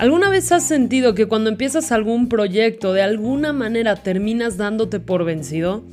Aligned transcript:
¿Alguna 0.00 0.30
vez 0.30 0.50
has 0.50 0.66
sentido 0.66 1.14
que 1.14 1.26
cuando 1.26 1.50
empiezas 1.50 1.92
algún 1.92 2.30
proyecto 2.30 2.94
de 2.94 3.02
alguna 3.02 3.52
manera 3.52 3.96
terminas 3.96 4.56
dándote 4.56 4.98
por 4.98 5.26
vencido? 5.26 5.84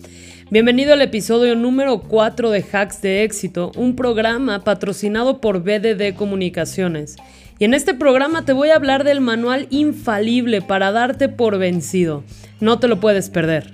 Bienvenido 0.50 0.94
al 0.94 1.02
episodio 1.02 1.56
número 1.56 2.00
4 2.04 2.50
de 2.52 2.64
Hacks 2.72 3.02
de 3.02 3.26
Éxito, 3.26 3.74
un 3.76 3.98
programa 3.98 4.64
patrocinado 4.64 5.42
por 5.42 5.62
BDD 5.62 6.16
Comunicaciones. 6.16 7.18
Y 7.60 7.66
en 7.66 7.74
este 7.74 7.94
programa 7.94 8.46
te 8.46 8.54
voy 8.54 8.70
a 8.70 8.78
hablar 8.78 9.04
del 9.04 9.20
manual 9.20 9.68
infalible 9.72 10.62
para 10.62 10.94
darte 10.94 11.28
por 11.28 11.58
vencido. 11.58 12.24
No 12.62 12.80
te 12.80 12.88
lo 12.88 13.02
puedes 13.02 13.30
perder. 13.30 13.74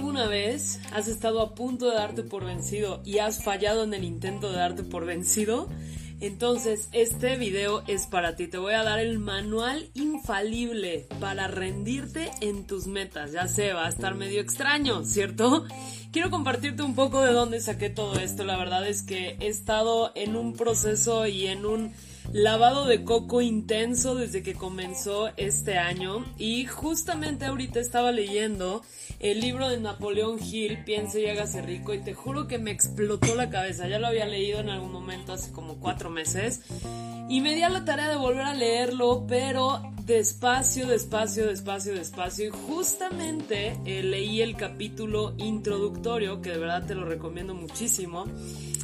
Alguna 0.00 0.28
vez 0.28 0.80
has 0.94 1.08
estado 1.08 1.42
a 1.42 1.54
punto 1.54 1.90
de 1.90 1.96
darte 1.96 2.22
por 2.22 2.46
vencido 2.46 3.02
y 3.04 3.18
has 3.18 3.44
fallado 3.44 3.84
en 3.84 3.92
el 3.92 4.02
intento 4.02 4.50
de 4.50 4.56
darte 4.56 4.82
por 4.82 5.04
vencido, 5.04 5.68
entonces 6.22 6.88
este 6.92 7.36
video 7.36 7.82
es 7.86 8.06
para 8.06 8.34
ti. 8.34 8.48
Te 8.48 8.56
voy 8.56 8.72
a 8.72 8.82
dar 8.82 8.98
el 8.98 9.18
manual 9.18 9.90
infalible 9.92 11.06
para 11.20 11.48
rendirte 11.48 12.30
en 12.40 12.66
tus 12.66 12.86
metas. 12.86 13.32
Ya 13.32 13.46
sé, 13.46 13.74
va 13.74 13.84
a 13.84 13.88
estar 13.90 14.14
medio 14.14 14.40
extraño, 14.40 15.04
¿cierto? 15.04 15.66
Quiero 16.12 16.30
compartirte 16.30 16.82
un 16.82 16.94
poco 16.94 17.20
de 17.20 17.34
dónde 17.34 17.60
saqué 17.60 17.90
todo 17.90 18.18
esto. 18.18 18.42
La 18.44 18.56
verdad 18.56 18.88
es 18.88 19.02
que 19.02 19.36
he 19.38 19.48
estado 19.48 20.12
en 20.14 20.34
un 20.34 20.54
proceso 20.54 21.26
y 21.26 21.46
en 21.46 21.66
un 21.66 21.92
lavado 22.32 22.86
de 22.86 23.04
coco 23.04 23.40
intenso 23.40 24.14
desde 24.14 24.42
que 24.42 24.54
comenzó 24.54 25.30
este 25.36 25.78
año 25.78 26.24
y 26.38 26.66
justamente 26.66 27.46
ahorita 27.46 27.80
estaba 27.80 28.12
leyendo 28.12 28.82
el 29.18 29.40
libro 29.40 29.68
de 29.68 29.78
Napoleón 29.78 30.38
Hill, 30.42 30.84
Piense 30.84 31.20
y 31.20 31.26
hágase 31.26 31.60
rico, 31.60 31.92
y 31.92 31.98
te 31.98 32.14
juro 32.14 32.46
que 32.46 32.58
me 32.58 32.70
explotó 32.70 33.34
la 33.34 33.50
cabeza. 33.50 33.86
Ya 33.86 33.98
lo 33.98 34.06
había 34.06 34.26
leído 34.26 34.60
en 34.60 34.70
algún 34.70 34.92
momento 34.92 35.32
hace 35.32 35.52
como 35.52 35.78
cuatro 35.78 36.08
meses 36.08 36.62
y 37.28 37.40
me 37.40 37.54
di 37.54 37.62
a 37.62 37.68
la 37.68 37.84
tarea 37.84 38.08
de 38.08 38.16
volver 38.16 38.42
a 38.42 38.54
leerlo, 38.54 39.24
pero 39.28 39.82
despacio, 40.04 40.86
despacio, 40.86 41.46
despacio, 41.46 41.94
despacio. 41.94 42.46
Y 42.46 42.50
justamente 42.50 43.78
eh, 43.84 44.02
leí 44.02 44.40
el 44.40 44.56
capítulo 44.56 45.34
introductorio, 45.38 46.40
que 46.40 46.50
de 46.50 46.58
verdad 46.58 46.86
te 46.86 46.94
lo 46.94 47.04
recomiendo 47.04 47.54
muchísimo 47.54 48.24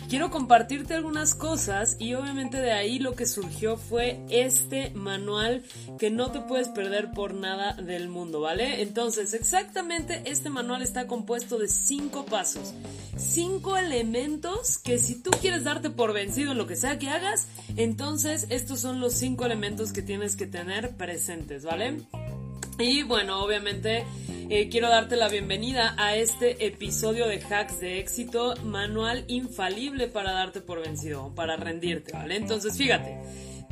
quiero 0.08 0.30
compartirte 0.30 0.94
algunas 0.94 1.34
cosas 1.34 1.96
y 1.98 2.14
obviamente 2.14 2.58
de 2.58 2.72
ahí 2.72 2.98
lo 2.98 3.14
que 3.14 3.26
surgió 3.26 3.76
fue 3.76 4.20
este 4.30 4.90
manual 4.90 5.62
que 5.98 6.10
no 6.10 6.30
te 6.30 6.40
puedes 6.40 6.68
perder 6.68 7.10
por 7.10 7.34
nada 7.34 7.74
del 7.74 8.08
mundo, 8.08 8.40
¿vale? 8.40 8.82
Entonces, 8.82 9.34
exactamente 9.34 10.22
este 10.26 10.50
manual 10.50 10.82
está 10.82 11.06
compuesto 11.06 11.58
de 11.58 11.68
cinco 11.68 12.24
pasos, 12.26 12.74
cinco 13.16 13.76
elementos 13.76 14.78
que 14.78 14.98
si 14.98 15.22
tú 15.22 15.30
quieres 15.40 15.64
darte 15.64 15.90
por 15.90 16.12
vencido 16.12 16.52
en 16.52 16.58
lo 16.58 16.66
que 16.66 16.76
sea 16.76 16.98
que 16.98 17.08
hagas, 17.08 17.46
entonces 17.76 18.46
estos 18.50 18.80
son 18.80 19.00
los 19.00 19.14
cinco 19.14 19.44
elementos 19.44 19.92
que 19.92 20.02
tienes 20.02 20.36
que 20.36 20.46
tener 20.46 20.96
presentes, 20.96 21.64
¿vale? 21.64 22.02
Y 22.78 23.02
bueno, 23.04 23.42
obviamente 23.42 24.04
eh, 24.50 24.68
quiero 24.68 24.90
darte 24.90 25.16
la 25.16 25.28
bienvenida 25.28 25.94
a 25.96 26.14
este 26.14 26.66
episodio 26.66 27.26
de 27.26 27.40
Hacks 27.40 27.80
de 27.80 27.98
Éxito, 28.00 28.54
manual 28.64 29.24
infalible 29.28 30.08
para 30.08 30.32
darte 30.32 30.60
por 30.60 30.82
vencido, 30.82 31.34
para 31.34 31.56
rendirte, 31.56 32.12
¿vale? 32.12 32.36
Entonces, 32.36 32.76
fíjate, 32.76 33.18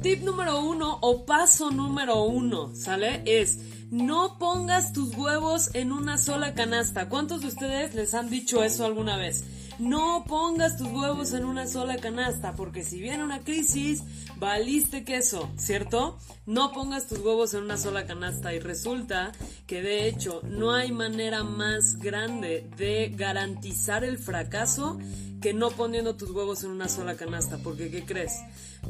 tip 0.00 0.22
número 0.22 0.61
uno 0.61 0.98
o 1.02 1.27
paso 1.27 1.70
número 1.70 2.22
uno, 2.24 2.74
¿sale? 2.74 3.22
Es 3.27 3.58
no 3.94 4.38
pongas 4.40 4.92
tus 4.92 5.16
huevos 5.16 5.70
en 5.72 5.92
una 5.92 6.18
sola 6.18 6.52
canasta. 6.55 7.08
¿Cuántos 7.08 7.42
de 7.42 7.46
ustedes 7.46 7.94
les 7.94 8.12
han 8.14 8.28
dicho 8.28 8.64
eso 8.64 8.84
alguna 8.84 9.16
vez? 9.16 9.44
No 9.78 10.24
pongas 10.27 10.77
tus 10.77 10.88
huevos 10.88 11.32
en 11.32 11.44
una 11.44 11.68
sola 11.68 11.98
canasta, 11.98 12.55
porque 12.55 12.82
si 12.82 13.00
viene 13.00 13.22
una 13.22 13.44
crisis, 13.44 14.02
valiste 14.36 15.05
queso, 15.05 15.48
¿cierto? 15.56 16.18
No 16.44 16.72
pongas 16.72 17.06
tus 17.06 17.20
huevos 17.20 17.55
en 17.55 17.62
una 17.62 17.77
sola 17.77 18.05
canasta 18.05 18.52
y 18.52 18.58
resulta 18.58 19.30
que 19.68 19.80
de 19.80 20.08
hecho 20.08 20.40
no 20.42 20.72
hay 20.72 20.90
manera 20.90 21.44
más 21.44 21.96
grande 22.00 22.68
de 22.76 23.12
garantizar 23.16 24.02
el 24.02 24.18
fracaso 24.18 24.98
que 25.40 25.55
no 25.55 25.70
poniendo 25.70 26.16
tus 26.16 26.30
huevos 26.30 26.64
en 26.64 26.70
una 26.70 26.88
sola 26.88 27.16
canasta, 27.16 27.58
porque 27.58 27.90
¿qué 27.90 28.05
crees? 28.05 28.32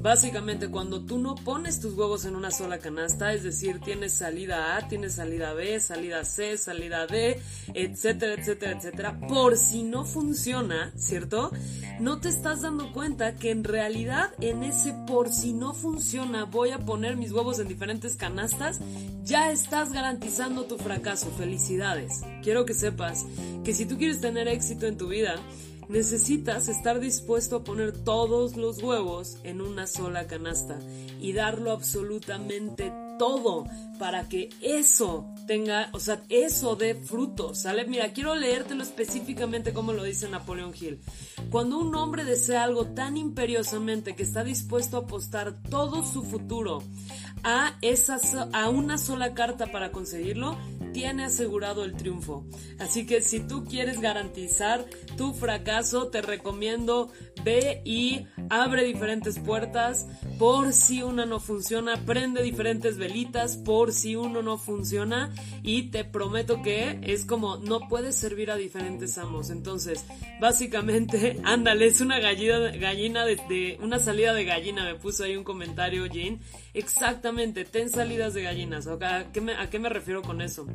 Básicamente 0.00 0.68
cuando 0.68 1.04
tú 1.04 1.18
no 1.18 1.34
pones 1.34 1.80
tus 1.80 1.94
huevos 1.94 2.24
en 2.24 2.36
una 2.36 2.50
sola 2.50 2.78
canasta, 2.78 3.32
es 3.32 3.42
decir, 3.42 3.80
tienes 3.80 4.14
salida 4.14 4.76
A, 4.76 4.86
tienes 4.94 5.14
salida 5.14 5.52
B, 5.54 5.80
salida 5.80 6.24
C, 6.24 6.56
salida 6.56 7.08
D, 7.08 7.40
etcétera, 7.74 8.34
etcétera, 8.34 8.78
etcétera, 8.78 9.18
por 9.26 9.56
si 9.56 9.82
no 9.82 10.04
funciona, 10.04 10.92
¿cierto? 10.96 11.50
No 11.98 12.20
te 12.20 12.28
estás 12.28 12.62
dando 12.62 12.92
cuenta 12.92 13.34
que 13.34 13.50
en 13.50 13.64
realidad 13.64 14.30
en 14.40 14.62
ese 14.62 14.92
por 15.04 15.32
si 15.32 15.52
no 15.52 15.74
funciona 15.74 16.44
voy 16.44 16.70
a 16.70 16.78
poner 16.78 17.16
mis 17.16 17.32
huevos 17.32 17.58
en 17.58 17.66
diferentes 17.66 18.14
canastas, 18.14 18.78
ya 19.24 19.50
estás 19.50 19.92
garantizando 19.92 20.66
tu 20.66 20.78
fracaso. 20.78 21.28
Felicidades. 21.36 22.20
Quiero 22.44 22.64
que 22.64 22.74
sepas 22.74 23.26
que 23.64 23.74
si 23.74 23.86
tú 23.86 23.98
quieres 23.98 24.20
tener 24.20 24.46
éxito 24.46 24.86
en 24.86 24.96
tu 24.96 25.08
vida, 25.08 25.34
necesitas 25.88 26.68
estar 26.68 27.00
dispuesto 27.00 27.56
a 27.56 27.64
poner 27.64 27.90
todos 27.90 28.54
los 28.54 28.80
huevos 28.80 29.38
en 29.42 29.60
una 29.60 29.88
sola 29.88 30.28
canasta 30.28 30.78
y 31.20 31.32
darlo 31.32 31.72
absolutamente 31.72 32.92
todo 33.18 33.66
para 33.98 34.28
que 34.28 34.50
eso 34.60 35.26
tenga, 35.46 35.88
o 35.92 36.00
sea, 36.00 36.22
eso 36.28 36.76
dé 36.76 36.94
frutos, 36.94 37.62
¿sale? 37.62 37.84
Mira, 37.86 38.12
quiero 38.12 38.34
leértelo 38.34 38.82
específicamente 38.82 39.72
como 39.72 39.92
lo 39.92 40.02
dice 40.04 40.28
Napoleón 40.28 40.72
Hill. 40.78 41.00
Cuando 41.50 41.78
un 41.78 41.94
hombre 41.94 42.24
desea 42.24 42.64
algo 42.64 42.86
tan 42.86 43.16
imperiosamente 43.16 44.14
que 44.14 44.22
está 44.22 44.42
dispuesto 44.42 44.96
a 44.96 45.00
apostar 45.00 45.62
todo 45.70 46.04
su 46.04 46.22
futuro 46.22 46.82
a, 47.44 47.78
a 48.52 48.68
una 48.70 48.98
sola 48.98 49.34
carta 49.34 49.66
para 49.66 49.92
conseguirlo, 49.92 50.56
tiene 50.92 51.24
asegurado 51.24 51.84
el 51.84 51.94
triunfo. 51.94 52.46
Así 52.78 53.04
que 53.04 53.20
si 53.20 53.40
tú 53.40 53.64
quieres 53.64 54.00
garantizar 54.00 54.84
tu 55.16 55.34
fracaso, 55.34 56.08
te 56.08 56.22
recomiendo 56.22 57.10
ve 57.44 57.82
y 57.84 58.26
abre 58.62 58.84
diferentes 58.84 59.38
puertas 59.40 60.06
por 60.38 60.72
si 60.72 61.02
una 61.02 61.26
no 61.26 61.40
funciona, 61.40 61.96
prende 62.04 62.42
diferentes 62.42 62.98
velitas 62.98 63.56
por 63.56 63.92
si 63.92 64.14
uno 64.14 64.42
no 64.42 64.58
funciona 64.58 65.32
y 65.62 65.90
te 65.90 66.04
prometo 66.04 66.62
que 66.62 67.00
es 67.02 67.24
como 67.24 67.56
no 67.56 67.88
puedes 67.88 68.14
servir 68.14 68.52
a 68.52 68.56
diferentes 68.56 69.18
amos. 69.18 69.50
Entonces, 69.50 70.04
básicamente, 70.40 71.40
ándale, 71.44 71.86
es 71.86 72.00
una 72.00 72.20
gallina, 72.20 73.24
de, 73.24 73.78
una 73.82 73.98
salida 73.98 74.32
de 74.32 74.44
gallina, 74.44 74.84
me 74.84 74.94
puso 74.94 75.24
ahí 75.24 75.36
un 75.36 75.44
comentario 75.44 76.06
Jean. 76.06 76.38
Exactamente, 76.74 77.64
ten 77.64 77.90
salidas 77.90 78.34
de 78.34 78.42
gallinas. 78.42 78.86
¿A 78.86 79.32
qué, 79.32 79.40
me, 79.40 79.54
¿A 79.54 79.68
qué 79.68 79.78
me 79.78 79.88
refiero 79.88 80.22
con 80.22 80.40
eso? 80.40 80.66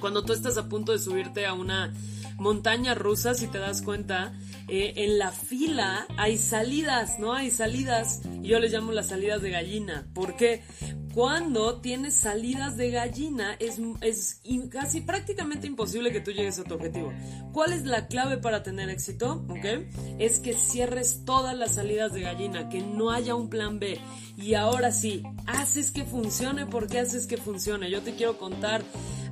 Cuando 0.00 0.24
tú 0.24 0.32
estás 0.32 0.56
a 0.56 0.68
punto 0.68 0.92
de 0.92 0.98
subirte 0.98 1.46
a 1.46 1.52
una 1.52 1.92
montaña 2.38 2.94
rusa, 2.94 3.34
si 3.34 3.46
te 3.46 3.58
das 3.58 3.82
cuenta, 3.82 4.32
eh, 4.68 4.94
en 4.96 5.18
la 5.18 5.32
fila 5.32 6.06
hay 6.16 6.38
salidas, 6.38 7.18
¿no? 7.18 7.32
Hay 7.34 7.50
salidas. 7.50 8.20
Yo 8.42 8.58
les 8.58 8.72
llamo 8.72 8.92
las 8.92 9.08
salidas 9.08 9.42
de 9.42 9.50
gallina. 9.50 10.08
¿Por 10.14 10.36
qué? 10.36 10.62
Cuando 11.14 11.80
tienes 11.82 12.14
salidas 12.14 12.78
de 12.78 12.90
gallina 12.90 13.54
es, 13.58 13.78
es 14.00 14.40
casi 14.70 15.02
prácticamente 15.02 15.66
imposible 15.66 16.10
que 16.10 16.22
tú 16.22 16.30
llegues 16.30 16.58
a 16.58 16.64
tu 16.64 16.74
objetivo. 16.74 17.12
¿Cuál 17.52 17.74
es 17.74 17.84
la 17.84 18.06
clave 18.06 18.38
para 18.38 18.62
tener 18.62 18.88
éxito? 18.88 19.44
¿Ok? 19.48 19.84
Es 20.18 20.38
que 20.38 20.54
cierres 20.54 21.24
todas 21.26 21.54
las 21.54 21.74
salidas 21.74 22.14
de 22.14 22.22
gallina, 22.22 22.70
que 22.70 22.80
no 22.80 23.10
haya 23.10 23.34
un 23.34 23.50
plan 23.50 23.78
B. 23.78 24.00
Y 24.38 24.54
ahora 24.54 24.90
sí, 24.90 25.22
haces 25.46 25.90
que 25.90 26.04
funcione 26.04 26.64
porque 26.64 26.98
haces 26.98 27.26
que 27.26 27.36
funcione. 27.36 27.90
Yo 27.90 28.00
te 28.00 28.14
quiero 28.14 28.38
contar 28.38 28.82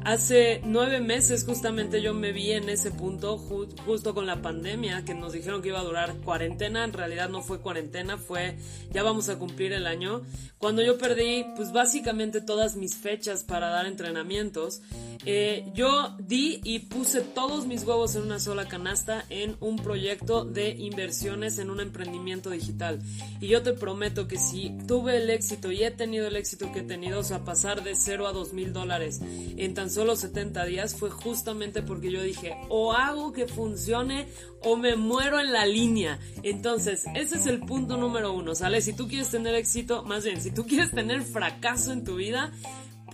Hace 0.04 0.62
nueve 0.64 0.98
meses 1.00 1.44
justamente 1.44 2.00
yo 2.00 2.14
me 2.14 2.32
vi 2.32 2.52
en 2.52 2.70
ese 2.70 2.90
punto, 2.90 3.36
justo 3.36 4.14
con 4.14 4.26
la 4.26 4.40
pandemia, 4.40 5.04
que 5.04 5.14
nos 5.14 5.34
dijeron 5.34 5.60
que 5.60 5.68
iba 5.68 5.78
a 5.78 5.84
durar 5.84 6.16
cuarentena, 6.24 6.84
en 6.84 6.94
realidad 6.94 7.28
no 7.28 7.42
fue 7.42 7.60
cuarentena, 7.60 8.16
fue 8.16 8.56
ya 8.92 9.02
vamos 9.02 9.28
a 9.28 9.38
cumplir 9.38 9.74
el 9.74 9.86
año, 9.86 10.22
cuando 10.56 10.82
yo 10.82 10.96
perdí 10.96 11.44
pues 11.54 11.72
básicamente 11.72 12.40
todas 12.40 12.76
mis 12.76 12.94
fechas 12.96 13.44
para 13.44 13.68
dar 13.68 13.86
entrenamientos, 13.86 14.80
eh, 15.26 15.70
yo 15.74 16.16
di 16.18 16.60
y 16.64 16.78
puse 16.80 17.20
todos 17.20 17.66
mis 17.66 17.84
huevos 17.84 18.16
en 18.16 18.22
una 18.22 18.40
sola 18.40 18.68
canasta 18.68 19.26
en 19.28 19.56
un 19.60 19.76
proyecto 19.76 20.46
de 20.46 20.70
inversiones 20.70 21.58
en 21.58 21.70
un 21.70 21.80
emprendimiento 21.80 22.48
digital. 22.48 23.00
Y 23.40 23.48
yo 23.48 23.62
te 23.62 23.74
prometo 23.74 24.26
que 24.28 24.38
si 24.38 24.70
tuve 24.86 25.18
el 25.18 25.28
éxito 25.28 25.70
y 25.70 25.82
he 25.82 25.90
tenido 25.90 26.26
el 26.26 26.36
éxito 26.36 26.72
que 26.72 26.80
he 26.80 26.84
tenido, 26.84 27.20
o 27.20 27.24
sea, 27.24 27.44
pasar 27.44 27.82
de 27.82 27.94
cero 27.96 28.26
a 28.26 28.32
dos 28.32 28.54
mil 28.54 28.72
dólares 28.72 29.20
en 29.56 29.74
tan 29.74 29.89
solo 29.90 30.16
70 30.16 30.64
días 30.64 30.94
fue 30.94 31.10
justamente 31.10 31.82
porque 31.82 32.10
yo 32.10 32.22
dije, 32.22 32.56
o 32.68 32.92
hago 32.92 33.32
que 33.32 33.46
funcione 33.46 34.28
o 34.62 34.76
me 34.76 34.96
muero 34.96 35.40
en 35.40 35.52
la 35.52 35.66
línea. 35.66 36.18
Entonces, 36.42 37.04
ese 37.14 37.36
es 37.36 37.46
el 37.46 37.60
punto 37.60 37.96
número 37.96 38.32
uno, 38.32 38.54
¿sale? 38.54 38.80
Si 38.80 38.92
tú 38.92 39.08
quieres 39.08 39.30
tener 39.30 39.54
éxito, 39.54 40.04
más 40.04 40.24
bien, 40.24 40.40
si 40.40 40.50
tú 40.50 40.66
quieres 40.66 40.90
tener 40.90 41.22
fracaso 41.22 41.92
en 41.92 42.04
tu 42.04 42.16
vida, 42.16 42.52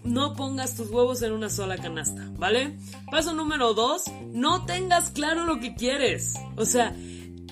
no 0.04 0.34
pongas 0.34 0.74
tus 0.74 0.90
huevos 0.90 1.22
en 1.22 1.32
una 1.32 1.50
sola 1.50 1.76
canasta, 1.76 2.30
¿vale? 2.38 2.76
Paso 3.10 3.34
número 3.34 3.74
dos, 3.74 4.04
no 4.32 4.64
tengas 4.64 5.10
claro 5.10 5.44
lo 5.44 5.58
que 5.58 5.74
quieres. 5.74 6.34
O 6.56 6.64
sea, 6.64 6.94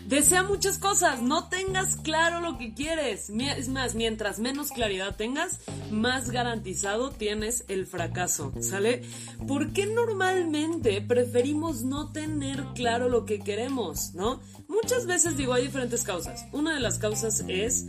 Desea 0.07 0.43
muchas 0.43 0.77
cosas, 0.77 1.23
no 1.23 1.49
tengas 1.49 1.97
claro 1.97 2.41
lo 2.41 2.59
que 2.59 2.75
quieres. 2.75 3.31
Es 3.31 3.69
más, 3.69 3.95
mientras 3.95 4.39
menos 4.39 4.71
claridad 4.71 5.17
tengas, 5.17 5.61
más 5.91 6.31
garantizado 6.31 7.11
tienes 7.11 7.65
el 7.69 7.87
fracaso, 7.87 8.53
¿sale? 8.61 9.03
¿Por 9.49 9.73
qué 9.73 9.87
normalmente 9.87 11.01
preferimos 11.01 11.85
no 11.85 12.13
tener 12.13 12.65
claro 12.75 13.09
lo 13.09 13.25
que 13.25 13.41
queremos, 13.41 14.13
no? 14.15 14.41
Muchas 14.69 15.07
veces 15.07 15.39
digo, 15.39 15.55
hay 15.55 15.65
diferentes 15.65 16.05
causas. 16.05 16.45
Una 16.53 16.75
de 16.75 16.81
las 16.81 16.99
causas 16.99 17.43
es 17.49 17.87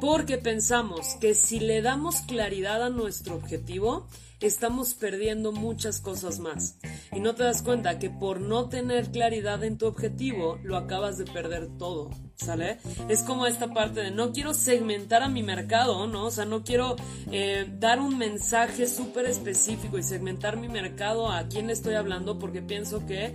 porque 0.00 0.38
pensamos 0.38 1.14
que 1.20 1.34
si 1.34 1.60
le 1.60 1.80
damos 1.80 2.22
claridad 2.22 2.82
a 2.82 2.90
nuestro 2.90 3.36
objetivo, 3.36 4.08
estamos 4.46 4.94
perdiendo 4.94 5.52
muchas 5.52 6.00
cosas 6.00 6.38
más. 6.38 6.78
Y 7.12 7.20
no 7.20 7.34
te 7.34 7.44
das 7.44 7.62
cuenta 7.62 7.98
que 7.98 8.10
por 8.10 8.40
no 8.40 8.68
tener 8.68 9.10
claridad 9.10 9.62
en 9.64 9.78
tu 9.78 9.86
objetivo, 9.86 10.58
lo 10.62 10.76
acabas 10.76 11.18
de 11.18 11.24
perder 11.24 11.68
todo. 11.78 12.10
¿Sale? 12.36 12.78
Es 13.08 13.22
como 13.22 13.46
esta 13.46 13.72
parte 13.72 14.00
de 14.00 14.10
no 14.10 14.32
quiero 14.32 14.52
segmentar 14.52 15.22
a 15.22 15.28
mi 15.28 15.44
mercado, 15.44 16.08
¿no? 16.08 16.26
O 16.26 16.30
sea, 16.32 16.44
no 16.44 16.64
quiero 16.64 16.96
eh, 17.30 17.72
dar 17.78 18.00
un 18.00 18.18
mensaje 18.18 18.88
súper 18.88 19.26
específico 19.26 19.96
y 19.96 20.02
segmentar 20.02 20.56
mi 20.56 20.68
mercado 20.68 21.30
a 21.30 21.46
quién 21.46 21.70
estoy 21.70 21.94
hablando 21.94 22.40
porque 22.40 22.60
pienso 22.60 23.06
que 23.06 23.32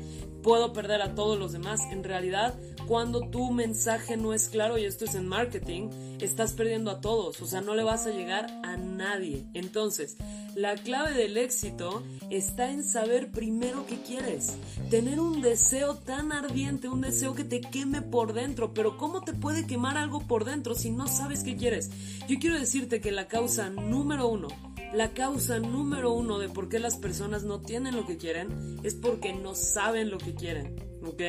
puedo 0.47 0.73
perder 0.73 1.01
a 1.01 1.15
todos 1.15 1.37
los 1.37 1.51
demás. 1.51 1.81
En 1.91 2.03
realidad, 2.03 2.53
cuando 2.87 3.29
tu 3.29 3.51
mensaje 3.51 4.17
no 4.17 4.33
es 4.33 4.47
claro, 4.47 4.77
y 4.77 4.85
esto 4.85 5.03
es 5.03 5.15
en 5.15 5.27
marketing, 5.27 5.89
estás 6.21 6.53
perdiendo 6.53 6.89
a 6.89 7.01
todos. 7.01 7.41
O 7.41 7.45
sea, 7.45 7.61
no 7.61 7.75
le 7.75 7.83
vas 7.83 8.07
a 8.07 8.11
llegar 8.11 8.47
a 8.63 8.77
nadie. 8.77 9.45
Entonces, 9.53 10.15
la 10.57 10.73
clave 10.73 11.13
del 11.13 11.37
éxito 11.37 12.03
está 12.31 12.71
en 12.71 12.83
saber 12.83 13.29
primero 13.29 13.85
qué 13.85 14.01
quieres. 14.01 14.57
Tener 14.89 15.19
un 15.19 15.41
deseo 15.43 15.95
tan 15.95 16.31
ardiente, 16.31 16.89
un 16.89 17.01
deseo 17.01 17.35
que 17.35 17.43
te 17.43 17.61
queme 17.61 18.01
por 18.01 18.33
dentro. 18.33 18.73
Pero 18.73 18.97
¿cómo 18.97 19.21
te 19.21 19.33
puede 19.33 19.67
quemar 19.67 19.97
algo 19.97 20.19
por 20.19 20.45
dentro 20.45 20.73
si 20.73 20.89
no 20.89 21.07
sabes 21.07 21.43
qué 21.43 21.55
quieres? 21.55 21.91
Yo 22.27 22.39
quiero 22.39 22.57
decirte 22.57 22.99
que 22.99 23.11
la 23.11 23.27
causa 23.27 23.69
número 23.69 24.27
uno 24.27 24.47
la 24.93 25.13
causa 25.13 25.59
número 25.59 26.13
uno 26.13 26.39
de 26.39 26.49
por 26.49 26.69
qué 26.69 26.79
las 26.79 26.95
personas 26.95 27.43
no 27.43 27.59
tienen 27.59 27.95
lo 27.95 28.05
que 28.05 28.17
quieren 28.17 28.79
es 28.83 28.95
porque 28.95 29.33
no 29.33 29.55
saben 29.55 30.09
lo 30.09 30.17
que 30.17 30.33
quieren. 30.33 30.87
¿ok? 31.05 31.21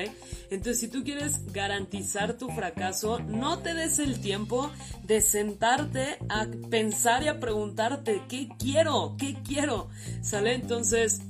Entonces, 0.50 0.81
si 0.81 0.88
tú 0.88 1.05
quieres 1.05 1.52
garantizar 1.52 2.37
tu 2.37 2.49
fracaso, 2.49 3.20
no 3.20 3.58
te 3.58 3.75
des 3.75 3.99
el 3.99 4.20
tiempo 4.20 4.70
de 5.05 5.20
sentarte 5.20 6.19
a 6.28 6.46
pensar 6.70 7.22
y 7.22 7.28
a 7.28 7.40
preguntarte, 7.40 8.22
¿qué 8.28 8.49
quiero? 8.58 9.16
¿Qué 9.19 9.37
quiero? 9.46 9.88
¿Sale? 10.22 10.54
Entonces, 10.54 11.20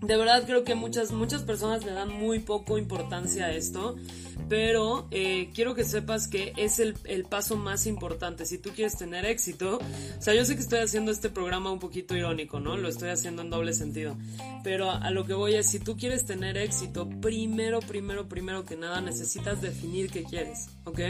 de 0.00 0.16
verdad 0.16 0.44
creo 0.46 0.64
que 0.64 0.74
muchas, 0.74 1.12
muchas 1.12 1.42
personas 1.42 1.84
le 1.84 1.92
dan 1.92 2.12
muy 2.12 2.40
poco 2.40 2.76
importancia 2.76 3.46
a 3.46 3.52
esto 3.52 3.96
pero 4.48 5.08
eh, 5.10 5.50
quiero 5.54 5.74
que 5.74 5.84
sepas 5.84 6.28
que 6.28 6.52
es 6.56 6.78
el, 6.78 6.94
paso 7.28 7.56
más 7.56 7.86
importante. 7.86 8.46
Si 8.46 8.58
tú 8.58 8.70
quieres 8.74 8.96
tener 8.96 9.24
éxito, 9.24 9.78
o 9.78 10.22
sea, 10.22 10.34
yo 10.34 10.44
sé 10.44 10.54
que 10.54 10.62
estoy 10.62 10.80
haciendo 10.80 11.10
este 11.10 11.30
programa 11.30 11.70
un 11.70 11.78
poquito 11.78 12.16
irónico, 12.16 12.60
¿no? 12.60 12.76
Lo 12.76 12.88
estoy 12.88 13.10
haciendo 13.10 13.42
en 13.42 13.50
doble 13.50 13.72
sentido. 13.72 14.16
Pero 14.62 14.90
a, 14.90 15.10
lo 15.10 15.24
que 15.24 15.34
voy 15.34 15.54
es, 15.54 15.70
si 15.70 15.78
tú 15.78 15.96
quieres 15.96 16.24
tener 16.24 16.56
éxito, 16.56 17.08
primero, 17.20 17.80
primero, 17.80 18.28
primero 18.28 18.64
que 18.64 18.76
nada 18.76 19.00
necesitas 19.00 19.60
definir 19.60 20.10
qué 20.10 20.24
quieres, 20.24 20.68
¿ok? 20.84 21.00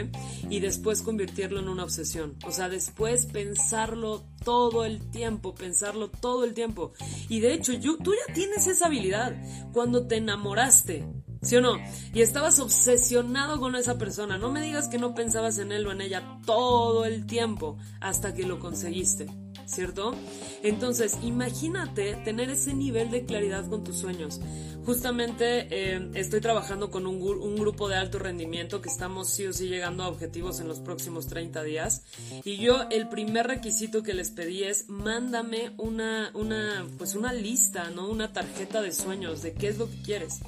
Y 0.49 0.61
después 0.61 1.03
convertirlo 1.03 1.61
en 1.61 1.69
una 1.69 1.85
obsesión. 1.85 2.37
O 2.47 2.53
sea, 2.53 2.69
después 2.69 3.27
pensarlo 3.27 4.25
todo 4.45 4.85
el 4.85 5.01
tiempo, 5.11 5.55
pensarlo 5.55 6.09
todo 6.09 6.45
el 6.45 6.55
tiempo. 6.55 6.93
Y 7.29 7.41
de 7.41 7.55
hecho, 7.55 7.73
tú 7.81 8.15
ya 8.15 8.35
tienes 8.35 8.67
esa 8.67 8.87
habilidad. 8.87 9.35
Cuando 9.73 10.07
te 10.07 10.17
enamoraste, 10.17 11.05
¿Sí 11.43 11.57
o 11.57 11.61
no? 11.61 11.77
Y 12.15 12.23
estabas 12.23 12.61
obsesionado 12.61 13.59
con 13.59 13.75
esa 13.75 13.99
persona. 13.99 14.39
No 14.39 14.53
me 14.53 14.63
digas 14.63 14.87
que 14.87 14.99
no 14.99 15.13
pensabas 15.13 15.59
en 15.59 15.73
él 15.73 15.85
o 15.89 15.93
en 15.93 16.01
ella 16.01 16.39
todo 16.47 17.05
el 17.05 17.27
tiempo 17.27 17.77
hasta 18.01 18.33
que 18.33 18.45
lo 18.45 18.61
conseguiste, 18.61 19.27
¿cierto? 19.67 20.15
Entonces, 20.63 21.19
imagínate 21.23 22.15
tener 22.25 22.49
ese 22.49 22.75
nivel 22.75 23.11
de 23.11 23.25
claridad 23.25 23.69
con 23.69 23.83
tus 23.83 23.97
sueños. 23.97 24.41
Justamente 24.87 25.67
eh, 25.71 26.11
estoy 26.15 26.41
trabajando 26.41 26.93
con 26.93 27.09
un, 27.09 27.21
un, 27.21 27.57
grupo 27.57 27.89
de 27.89 27.97
alto 27.97 28.21
rendimiento 28.21 28.81
que 28.81 28.89
estamos 28.89 29.29
sí 29.29 29.47
o 29.47 29.53
sí 29.53 29.69
llegando 29.69 30.05
a 30.05 30.09
objetivos 30.09 30.61
en 30.61 30.69
los 30.69 30.79
próximos 30.79 31.27
30 31.27 31.63
días. 31.65 32.03
Y 32.45 32.59
yo 32.59 32.85
el 32.91 33.09
primer 33.09 33.49
requisito 33.49 34.05
que 34.05 34.15
les 34.15 34.31
pedí 34.31 34.63
es 34.63 34.89
mándame 34.89 35.73
una, 35.77 36.31
una, 36.35 36.87
pues 36.99 37.17
una 37.17 37.33
lista, 37.33 37.91
¿no? 37.91 38.09
Una 38.09 38.33
tarjeta 38.33 38.81
de 38.81 38.93
sueños 38.93 39.43
de 39.43 39.55
qué 39.55 39.69
es 39.69 39.79
lo 39.79 39.91
que 39.91 40.03
quieres. 40.03 40.41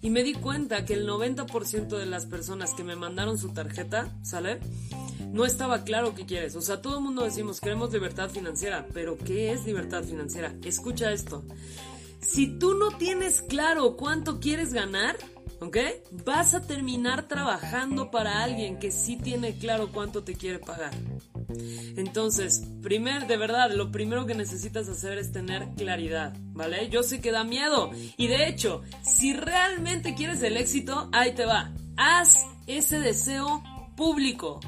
Y 0.00 0.10
me 0.10 0.22
di 0.22 0.34
cuenta 0.34 0.84
que 0.84 0.94
el 0.94 1.08
90% 1.08 1.88
de 1.88 2.06
las 2.06 2.26
personas 2.26 2.72
que 2.72 2.84
me 2.84 2.94
mandaron 2.94 3.36
su 3.36 3.52
tarjeta, 3.52 4.16
¿sale? 4.22 4.60
No 5.32 5.44
estaba 5.44 5.82
claro 5.82 6.14
qué 6.14 6.24
quieres. 6.24 6.54
O 6.54 6.60
sea, 6.60 6.80
todo 6.80 6.98
el 6.98 7.04
mundo 7.04 7.24
decimos, 7.24 7.60
queremos 7.60 7.92
libertad 7.92 8.30
financiera, 8.30 8.86
pero 8.94 9.18
¿qué 9.18 9.52
es 9.52 9.66
libertad 9.66 10.04
financiera? 10.04 10.54
Escucha 10.62 11.12
esto. 11.12 11.44
Si 12.20 12.58
tú 12.58 12.74
no 12.74 12.96
tienes 12.96 13.42
claro 13.42 13.96
cuánto 13.96 14.40
quieres 14.40 14.72
ganar, 14.72 15.16
¿ok? 15.60 15.76
Vas 16.24 16.54
a 16.54 16.62
terminar 16.62 17.28
trabajando 17.28 18.10
para 18.10 18.42
alguien 18.42 18.78
que 18.78 18.92
sí 18.92 19.16
tiene 19.16 19.58
claro 19.58 19.90
cuánto 19.92 20.22
te 20.22 20.34
quiere 20.34 20.58
pagar. 20.58 20.92
Entonces, 21.96 22.62
primer, 22.82 23.26
de 23.26 23.36
verdad, 23.36 23.70
lo 23.72 23.90
primero 23.90 24.26
que 24.26 24.34
necesitas 24.34 24.88
hacer 24.88 25.18
es 25.18 25.32
tener 25.32 25.68
claridad, 25.76 26.36
¿vale? 26.52 26.88
Yo 26.90 27.02
sé 27.02 27.20
que 27.20 27.32
da 27.32 27.44
miedo 27.44 27.90
y 28.16 28.26
de 28.26 28.48
hecho, 28.48 28.82
si 29.02 29.32
realmente 29.32 30.14
quieres 30.14 30.42
el 30.42 30.56
éxito, 30.56 31.08
ahí 31.12 31.32
te 31.32 31.46
va. 31.46 31.72
Haz 31.96 32.44
ese 32.66 33.00
deseo 33.00 33.62
público 33.96 34.60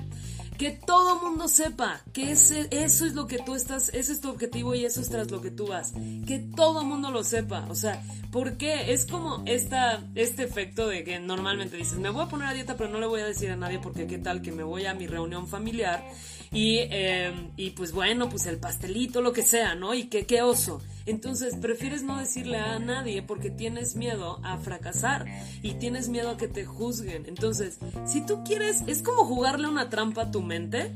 que 0.61 0.73
todo 0.73 1.23
mundo 1.25 1.49
sepa 1.49 2.03
que 2.13 2.33
ese, 2.33 2.69
eso 2.71 3.07
es 3.07 3.15
lo 3.15 3.27
que 3.27 3.39
tú 3.39 3.55
estás, 3.55 3.89
ese 3.95 4.13
es 4.13 4.21
tu 4.21 4.29
objetivo 4.29 4.75
y 4.75 4.85
eso 4.85 5.01
es 5.01 5.09
tras 5.09 5.31
lo 5.31 5.41
que 5.41 5.51
tú 5.51 5.69
vas. 5.69 5.95
Que 6.27 6.51
todo 6.55 6.85
mundo 6.85 7.11
lo 7.11 7.25
sepa. 7.25 7.67
O 7.71 7.75
sea, 7.75 8.03
¿por 8.31 8.59
qué? 8.59 8.93
Es 8.93 9.07
como 9.07 9.43
esta, 9.47 10.05
este 10.15 10.43
efecto 10.43 10.87
de 10.87 11.03
que 11.03 11.19
normalmente 11.19 11.79
dices, 11.79 11.99
me 11.99 12.11
voy 12.11 12.25
a 12.25 12.29
poner 12.29 12.49
a 12.49 12.53
dieta, 12.53 12.77
pero 12.77 12.91
no 12.91 13.01
le 13.01 13.07
voy 13.07 13.23
a 13.23 13.27
decir 13.27 13.51
a 13.51 13.57
nadie 13.57 13.79
porque 13.79 14.07
qué 14.07 14.19
tal 14.19 14.43
que 14.43 14.53
me 14.53 14.63
voy 14.63 14.85
a 14.85 14.93
mi 14.93 15.07
reunión 15.07 15.49
familiar 15.49 16.05
y, 16.53 16.79
eh, 16.79 17.33
y 17.57 17.71
pues 17.71 17.93
bueno, 17.93 18.29
pues 18.29 18.47
el 18.47 18.59
pastelito, 18.59 19.21
lo 19.21 19.33
que 19.33 19.43
sea, 19.43 19.75
¿no? 19.75 19.95
Y 19.95 20.05
que 20.05 20.27
qué 20.27 20.43
oso. 20.43 20.83
Entonces 21.07 21.57
prefieres 21.57 22.03
no 22.03 22.19
decirle 22.19 22.59
a 22.59 22.79
nadie 22.79 23.23
porque 23.23 23.51
tienes 23.51 23.97
miedo 23.97 24.41
a 24.43 24.59
fracasar 24.59 25.27
y 25.63 25.75
tienes 25.75 26.09
miedo 26.09 26.31
a 26.31 26.37
que 26.37 26.49
te 26.49 26.65
juzguen. 26.65 27.27
Entonces, 27.27 27.79
si 28.05 28.25
tú 28.25 28.43
quieres, 28.45 28.83
es 28.87 29.03
como 29.03 29.25
jugarle 29.25 29.69
una 29.69 29.89
trampa 29.91 30.23
a 30.23 30.31
tu 30.31 30.43
mente 30.43 30.93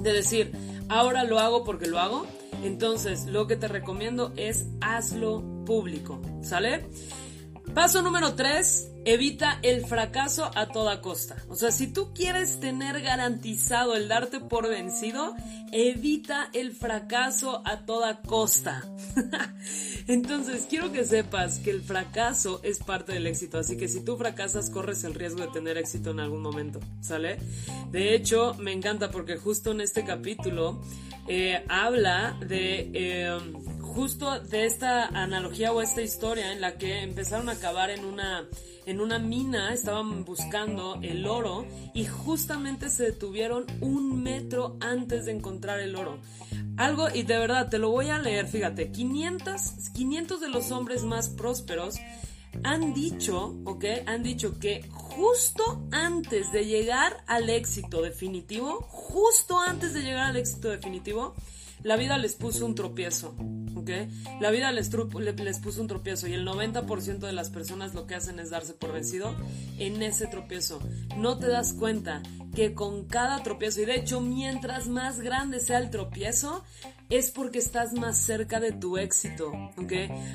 de 0.00 0.12
decir, 0.12 0.52
ahora 0.88 1.24
lo 1.24 1.38
hago 1.38 1.64
porque 1.64 1.86
lo 1.86 1.98
hago. 1.98 2.26
Entonces, 2.62 3.26
lo 3.26 3.46
que 3.46 3.56
te 3.56 3.68
recomiendo 3.68 4.32
es 4.36 4.66
hazlo 4.80 5.42
público, 5.64 6.20
¿sale? 6.42 6.86
Paso 7.74 8.02
número 8.02 8.34
3, 8.34 8.88
evita 9.04 9.60
el 9.62 9.86
fracaso 9.86 10.50
a 10.56 10.66
toda 10.66 11.00
costa. 11.00 11.36
O 11.48 11.54
sea, 11.54 11.70
si 11.70 11.86
tú 11.86 12.12
quieres 12.12 12.58
tener 12.58 13.00
garantizado 13.00 13.94
el 13.94 14.08
darte 14.08 14.40
por 14.40 14.68
vencido, 14.68 15.36
evita 15.70 16.50
el 16.52 16.72
fracaso 16.72 17.62
a 17.64 17.86
toda 17.86 18.22
costa. 18.22 18.84
Entonces, 20.08 20.66
quiero 20.68 20.90
que 20.90 21.04
sepas 21.04 21.60
que 21.60 21.70
el 21.70 21.80
fracaso 21.80 22.60
es 22.64 22.80
parte 22.80 23.12
del 23.12 23.28
éxito, 23.28 23.58
así 23.58 23.76
que 23.76 23.86
si 23.86 24.04
tú 24.04 24.16
fracasas, 24.16 24.68
corres 24.68 25.04
el 25.04 25.14
riesgo 25.14 25.42
de 25.42 25.48
tener 25.48 25.78
éxito 25.78 26.10
en 26.10 26.20
algún 26.20 26.42
momento, 26.42 26.80
¿sale? 27.00 27.38
De 27.92 28.14
hecho, 28.16 28.54
me 28.58 28.72
encanta 28.72 29.12
porque 29.12 29.36
justo 29.36 29.70
en 29.70 29.80
este 29.80 30.04
capítulo 30.04 30.82
eh, 31.28 31.64
habla 31.68 32.36
de... 32.40 32.90
Eh, 32.92 33.38
justo 33.94 34.40
de 34.40 34.66
esta 34.66 35.06
analogía 35.06 35.72
o 35.72 35.80
esta 35.80 36.02
historia 36.02 36.52
en 36.52 36.60
la 36.60 36.78
que 36.78 37.02
empezaron 37.02 37.48
a 37.48 37.56
cavar 37.56 37.90
en 37.90 38.04
una 38.04 38.46
en 38.86 39.00
una 39.00 39.18
mina, 39.18 39.72
estaban 39.72 40.24
buscando 40.24 40.98
el 41.02 41.26
oro 41.26 41.66
y 41.94 42.06
justamente 42.06 42.88
se 42.88 43.04
detuvieron 43.04 43.66
un 43.80 44.22
metro 44.22 44.76
antes 44.80 45.26
de 45.26 45.32
encontrar 45.32 45.80
el 45.80 45.94
oro. 45.96 46.18
Algo, 46.76 47.08
y 47.12 47.22
de 47.22 47.38
verdad, 47.38 47.68
te 47.68 47.78
lo 47.78 47.90
voy 47.90 48.08
a 48.08 48.18
leer, 48.18 48.46
fíjate, 48.46 48.90
500, 48.90 49.90
500 49.94 50.40
de 50.40 50.48
los 50.48 50.70
hombres 50.70 51.04
más 51.04 51.28
prósperos 51.28 51.96
han 52.64 52.94
dicho, 52.94 53.54
¿ok? 53.64 53.84
Han 54.06 54.22
dicho 54.22 54.58
que 54.58 54.88
justo 54.90 55.86
antes 55.92 56.50
de 56.52 56.64
llegar 56.64 57.22
al 57.26 57.48
éxito 57.48 58.02
definitivo, 58.02 58.80
justo 58.88 59.58
antes 59.58 59.94
de 59.94 60.00
llegar 60.00 60.30
al 60.30 60.36
éxito 60.36 60.68
definitivo, 60.68 61.34
la 61.82 61.96
vida 61.96 62.18
les 62.18 62.34
puso 62.34 62.66
un 62.66 62.74
tropiezo. 62.74 63.34
¿ok? 63.76 63.90
La 64.40 64.50
vida 64.50 64.72
les, 64.72 64.90
les 64.92 65.58
puso 65.58 65.80
un 65.80 65.86
tropiezo 65.86 66.26
y 66.26 66.34
el 66.34 66.46
90% 66.46 67.18
de 67.18 67.32
las 67.32 67.50
personas 67.50 67.94
lo 67.94 68.06
que 68.06 68.14
hacen 68.14 68.38
es 68.38 68.50
darse 68.50 68.74
por 68.74 68.92
vencido 68.92 69.34
en 69.78 70.02
ese 70.02 70.26
tropiezo. 70.26 70.80
No 71.16 71.38
te 71.38 71.48
das 71.48 71.72
cuenta 71.72 72.22
que 72.54 72.74
con 72.74 73.04
cada 73.04 73.42
tropiezo, 73.42 73.80
y 73.80 73.86
de 73.86 73.96
hecho 73.96 74.20
mientras 74.20 74.88
más 74.88 75.20
grande 75.20 75.60
sea 75.60 75.78
el 75.78 75.90
tropiezo, 75.90 76.64
es 77.10 77.32
porque 77.32 77.58
estás 77.58 77.92
más 77.92 78.16
cerca 78.16 78.60
de 78.60 78.72
tu 78.72 78.96
éxito, 78.96 79.52
¿ok? 79.76 79.92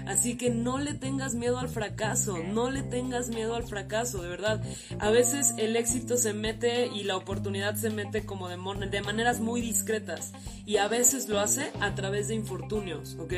Así 0.07 0.37
que 0.37 0.49
no 0.49 0.77
le 0.77 0.93
tengas 0.93 1.33
miedo 1.33 1.57
al 1.57 1.69
fracaso, 1.69 2.37
no 2.37 2.69
le 2.69 2.83
tengas 2.83 3.29
miedo 3.29 3.55
al 3.55 3.63
fracaso, 3.63 4.21
de 4.21 4.29
verdad. 4.29 4.61
A 4.99 5.09
veces 5.09 5.53
el 5.57 5.77
éxito 5.77 6.17
se 6.17 6.33
mete 6.33 6.87
y 6.87 7.03
la 7.03 7.15
oportunidad 7.15 7.75
se 7.75 7.89
mete 7.89 8.25
como 8.25 8.49
de, 8.49 8.57
de 8.87 9.01
maneras 9.01 9.39
muy 9.39 9.61
discretas 9.61 10.33
y 10.65 10.77
a 10.77 10.87
veces 10.87 11.29
lo 11.29 11.39
hace 11.39 11.71
a 11.79 11.95
través 11.95 12.27
de 12.27 12.35
infortunios, 12.35 13.15
¿ok? 13.19 13.33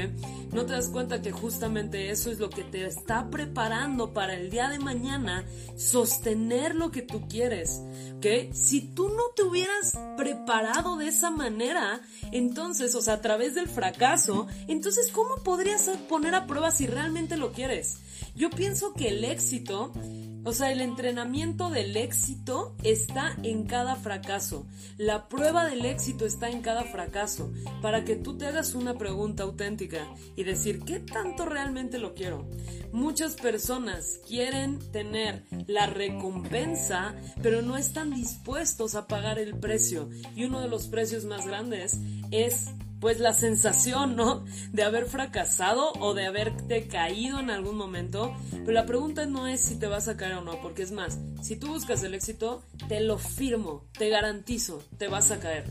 No 0.54 0.66
te 0.66 0.74
das 0.74 0.90
cuenta 0.90 1.22
que 1.22 1.32
justamente 1.32 2.10
eso 2.10 2.32
es 2.32 2.40
lo 2.40 2.50
que 2.50 2.64
te 2.64 2.86
está 2.86 3.30
preparando 3.30 4.14
para 4.14 4.34
el 4.34 4.50
día 4.50 4.70
de 4.70 4.80
mañana 4.80 5.46
sostener 5.76 6.74
lo 6.74 6.90
que 6.90 7.02
tú 7.02 7.28
quieres, 7.28 7.82
¿ok? 8.18 8.54
Si 8.54 8.82
tú 8.82 9.10
no 9.10 9.24
te 9.36 9.44
hubieras 9.44 9.94
preparado 10.16 10.98
de 10.98 11.08
esa 11.08 11.30
manera, 11.30 12.02
entonces, 12.32 12.96
o 12.96 13.02
sea, 13.02 13.22
través 13.28 13.56
del 13.56 13.68
fracaso, 13.68 14.48
entonces 14.70 15.12
¿cómo 15.12 15.44
podrías 15.44 15.90
poner 16.08 16.34
a 16.34 16.48
prueba 16.48 16.72
si 16.72 16.88
realmente 16.88 17.36
lo 17.36 17.52
quieres? 17.52 17.98
Yo 18.38 18.50
pienso 18.50 18.94
que 18.94 19.10
el 19.10 19.26
éxito, 19.26 19.92
o 20.46 20.54
sea, 20.54 20.72
el 20.72 20.80
entrenamiento 20.80 21.70
del 21.70 21.98
éxito 21.98 22.74
está 22.84 23.36
en 23.44 23.66
cada 23.66 23.98
fracaso. 23.98 24.66
La 24.98 25.28
prueba 25.28 25.66
del 25.66 25.86
éxito 25.86 26.26
está 26.26 26.50
en 26.50 26.62
cada 26.62 26.86
fracaso. 26.86 27.52
Para 27.82 28.06
que 28.06 28.16
tú 28.16 28.38
te 28.38 28.46
hagas 28.46 28.76
una 28.76 28.98
pregunta 28.98 29.44
auténtica 29.44 30.08
y 30.38 30.46
decir, 30.46 30.80
¿qué 30.86 31.02
tanto 31.02 31.46
realmente 31.46 31.98
lo 31.98 32.14
quiero? 32.14 32.48
Muchas 32.94 33.36
personas 33.36 34.22
quieren 34.26 34.80
tener 34.94 35.44
la 35.68 35.88
recompensa, 35.88 37.14
pero 37.42 37.62
no 37.62 37.76
están 37.76 38.14
dispuestos 38.14 38.96
a 38.96 39.06
pagar 39.08 39.38
el 39.38 39.60
precio. 39.60 40.10
Y 40.34 40.46
uno 40.46 40.62
de 40.62 40.70
los 40.70 40.88
precios 40.88 41.26
más 41.26 41.46
grandes 41.46 42.00
es 42.32 42.68
pues 43.00 43.20
la 43.20 43.34
sensación, 43.34 44.16
¿no? 44.16 44.46
De 44.72 44.84
haber 44.84 45.06
fracasado 45.06 45.92
o 46.00 46.14
de 46.14 46.26
haberte 46.26 46.88
caído 46.88 47.40
en 47.40 47.50
algún 47.50 47.78
momento. 47.78 48.34
Pero 48.52 48.72
la 48.72 48.86
pregunta 48.86 49.26
no 49.26 49.48
es 49.48 49.62
si 49.62 49.76
te 49.76 49.88
vas 49.88 50.08
a 50.08 50.18
caer 50.18 50.36
o 50.36 50.42
no, 50.42 50.62
porque 50.62 50.84
es 50.84 50.92
más, 50.92 51.20
si 51.42 51.56
tú 51.56 51.68
buscas 51.68 52.04
el 52.04 52.14
éxito, 52.14 52.64
te 52.88 53.00
lo 53.02 53.18
firmo, 53.18 53.86
te 53.98 54.10
garantizo, 54.10 54.84
te 54.98 55.08
vas 55.08 55.32
a 55.32 55.40
caer. 55.40 55.66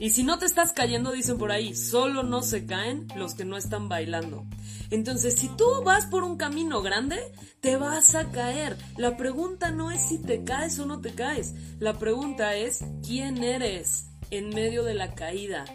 Y 0.00 0.10
si 0.10 0.22
no 0.22 0.38
te 0.38 0.46
estás 0.46 0.72
cayendo, 0.72 1.12
dicen 1.12 1.36
por 1.36 1.52
ahí, 1.52 1.76
solo 1.76 2.22
no 2.22 2.40
se 2.40 2.64
caen 2.64 3.06
los 3.16 3.34
que 3.34 3.44
no 3.44 3.58
están 3.58 3.90
bailando. 3.90 4.46
Entonces, 4.90 5.34
si 5.34 5.48
tú 5.56 5.66
vas 5.84 6.06
por 6.06 6.24
un 6.24 6.38
camino 6.38 6.80
grande, 6.80 7.18
te 7.60 7.76
vas 7.76 8.14
a 8.14 8.30
caer. 8.30 8.78
La 8.96 9.18
pregunta 9.18 9.70
no 9.70 9.90
es 9.90 10.08
si 10.08 10.16
te 10.16 10.42
caes 10.42 10.78
o 10.78 10.86
no 10.86 11.02
te 11.02 11.12
caes. 11.12 11.54
La 11.80 11.98
pregunta 11.98 12.56
es, 12.56 12.82
¿quién 13.06 13.44
eres 13.44 14.06
en 14.30 14.48
medio 14.48 14.84
de 14.84 14.94
la 14.94 15.14
caída? 15.14 15.66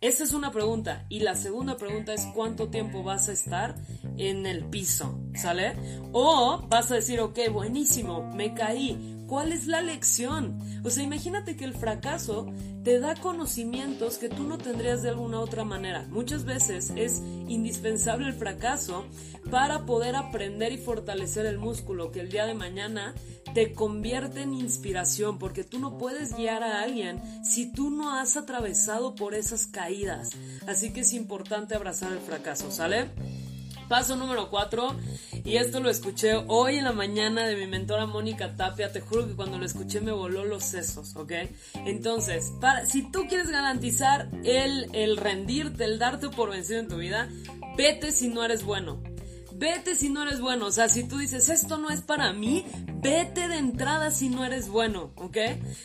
Esa 0.00 0.24
es 0.24 0.32
una 0.32 0.50
pregunta. 0.50 1.04
Y 1.10 1.20
la 1.20 1.34
segunda 1.34 1.76
pregunta 1.76 2.14
es 2.14 2.26
cuánto 2.34 2.68
tiempo 2.68 3.02
vas 3.02 3.28
a 3.28 3.32
estar 3.32 3.74
en 4.16 4.46
el 4.46 4.64
piso, 4.64 5.20
¿sale? 5.34 5.76
O 6.12 6.66
vas 6.68 6.90
a 6.90 6.94
decir, 6.94 7.20
ok, 7.20 7.38
buenísimo, 7.52 8.22
me 8.34 8.54
caí. 8.54 9.19
¿Cuál 9.30 9.52
es 9.52 9.68
la 9.68 9.80
lección? 9.80 10.58
O 10.82 10.90
sea, 10.90 11.04
imagínate 11.04 11.56
que 11.56 11.64
el 11.64 11.74
fracaso 11.74 12.52
te 12.82 12.98
da 12.98 13.14
conocimientos 13.14 14.18
que 14.18 14.28
tú 14.28 14.42
no 14.42 14.58
tendrías 14.58 15.04
de 15.04 15.10
alguna 15.10 15.38
otra 15.38 15.62
manera. 15.62 16.04
Muchas 16.10 16.44
veces 16.44 16.92
es 16.96 17.22
indispensable 17.46 18.26
el 18.26 18.34
fracaso 18.34 19.06
para 19.48 19.86
poder 19.86 20.16
aprender 20.16 20.72
y 20.72 20.78
fortalecer 20.78 21.46
el 21.46 21.58
músculo 21.58 22.10
que 22.10 22.18
el 22.18 22.28
día 22.28 22.44
de 22.44 22.54
mañana 22.54 23.14
te 23.54 23.72
convierte 23.72 24.42
en 24.42 24.52
inspiración, 24.52 25.38
porque 25.38 25.62
tú 25.62 25.78
no 25.78 25.96
puedes 25.96 26.34
guiar 26.34 26.64
a 26.64 26.82
alguien 26.82 27.22
si 27.44 27.72
tú 27.72 27.88
no 27.88 28.16
has 28.16 28.36
atravesado 28.36 29.14
por 29.14 29.34
esas 29.34 29.68
caídas. 29.68 30.30
Así 30.66 30.92
que 30.92 31.02
es 31.02 31.12
importante 31.12 31.76
abrazar 31.76 32.10
el 32.10 32.18
fracaso, 32.18 32.72
¿sale? 32.72 33.10
Paso 33.90 34.14
número 34.14 34.50
4, 34.50 34.94
y 35.44 35.56
esto 35.56 35.80
lo 35.80 35.90
escuché 35.90 36.36
hoy 36.46 36.76
en 36.76 36.84
la 36.84 36.92
mañana 36.92 37.44
de 37.48 37.56
mi 37.56 37.66
mentora 37.66 38.06
Mónica 38.06 38.54
Tapia, 38.54 38.92
te 38.92 39.00
juro 39.00 39.26
que 39.26 39.34
cuando 39.34 39.58
lo 39.58 39.66
escuché 39.66 40.00
me 40.00 40.12
voló 40.12 40.44
los 40.44 40.62
sesos, 40.62 41.16
¿ok? 41.16 41.32
Entonces, 41.74 42.52
para, 42.60 42.86
si 42.86 43.10
tú 43.10 43.26
quieres 43.28 43.50
garantizar 43.50 44.28
el, 44.44 44.88
el 44.94 45.16
rendirte, 45.16 45.82
el 45.82 45.98
darte 45.98 46.28
por 46.28 46.50
vencido 46.50 46.78
en 46.78 46.86
tu 46.86 46.98
vida, 46.98 47.28
vete 47.76 48.12
si 48.12 48.28
no 48.28 48.44
eres 48.44 48.62
bueno. 48.62 49.02
Vete 49.54 49.96
si 49.96 50.08
no 50.08 50.22
eres 50.22 50.40
bueno. 50.40 50.66
O 50.66 50.70
sea, 50.70 50.88
si 50.88 51.02
tú 51.02 51.18
dices, 51.18 51.48
esto 51.48 51.76
no 51.76 51.90
es 51.90 52.00
para 52.00 52.32
mí, 52.32 52.64
vete 53.02 53.48
de 53.48 53.58
entrada 53.58 54.12
si 54.12 54.28
no 54.28 54.44
eres 54.44 54.68
bueno, 54.68 55.10
¿ok? 55.16 55.36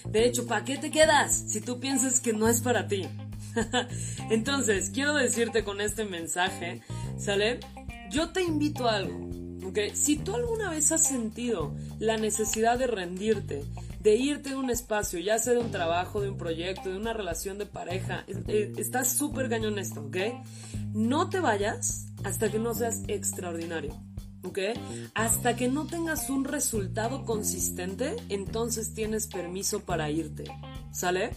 De 0.05 0.27
hecho, 0.27 0.45
¿para 0.45 0.63
qué 0.63 0.77
te 0.77 0.91
quedas 0.91 1.45
si 1.47 1.59
tú 1.59 1.79
piensas 1.79 2.19
que 2.19 2.33
no 2.33 2.47
es 2.47 2.61
para 2.61 2.87
ti? 2.87 3.07
Entonces, 4.29 4.91
quiero 4.93 5.15
decirte 5.15 5.63
con 5.63 5.81
este 5.81 6.05
mensaje, 6.05 6.83
¿sale? 7.17 7.61
Yo 8.09 8.29
te 8.29 8.43
invito 8.43 8.87
a 8.87 8.97
algo, 8.97 9.29
¿ok? 9.67 9.79
Si 9.93 10.17
tú 10.17 10.35
alguna 10.35 10.69
vez 10.69 10.91
has 10.91 11.07
sentido 11.07 11.75
la 11.99 12.17
necesidad 12.17 12.77
de 12.77 12.87
rendirte, 12.87 13.63
de 13.99 14.15
irte 14.15 14.49
de 14.49 14.55
un 14.55 14.69
espacio, 14.69 15.19
ya 15.19 15.39
sea 15.39 15.53
de 15.53 15.59
un 15.59 15.71
trabajo, 15.71 16.21
de 16.21 16.29
un 16.29 16.37
proyecto, 16.37 16.89
de 16.89 16.97
una 16.97 17.13
relación 17.13 17.57
de 17.57 17.65
pareja, 17.65 18.23
eh, 18.27 18.71
estás 18.77 19.13
súper 19.13 19.49
cañón 19.49 19.79
esto, 19.79 20.01
¿ok? 20.01 20.17
No 20.93 21.29
te 21.29 21.39
vayas 21.39 22.07
hasta 22.23 22.51
que 22.51 22.59
no 22.59 22.73
seas 22.73 23.01
extraordinario. 23.07 23.95
¿ok? 24.45 24.59
Hasta 25.15 25.55
que 25.55 25.67
no 25.67 25.87
tengas 25.87 26.29
un 26.29 26.43
resultado 26.45 27.25
consistente, 27.25 28.15
entonces 28.29 28.93
tienes 28.93 29.27
permiso 29.27 29.81
para 29.81 30.09
irte, 30.09 30.43
¿sale? 30.91 31.31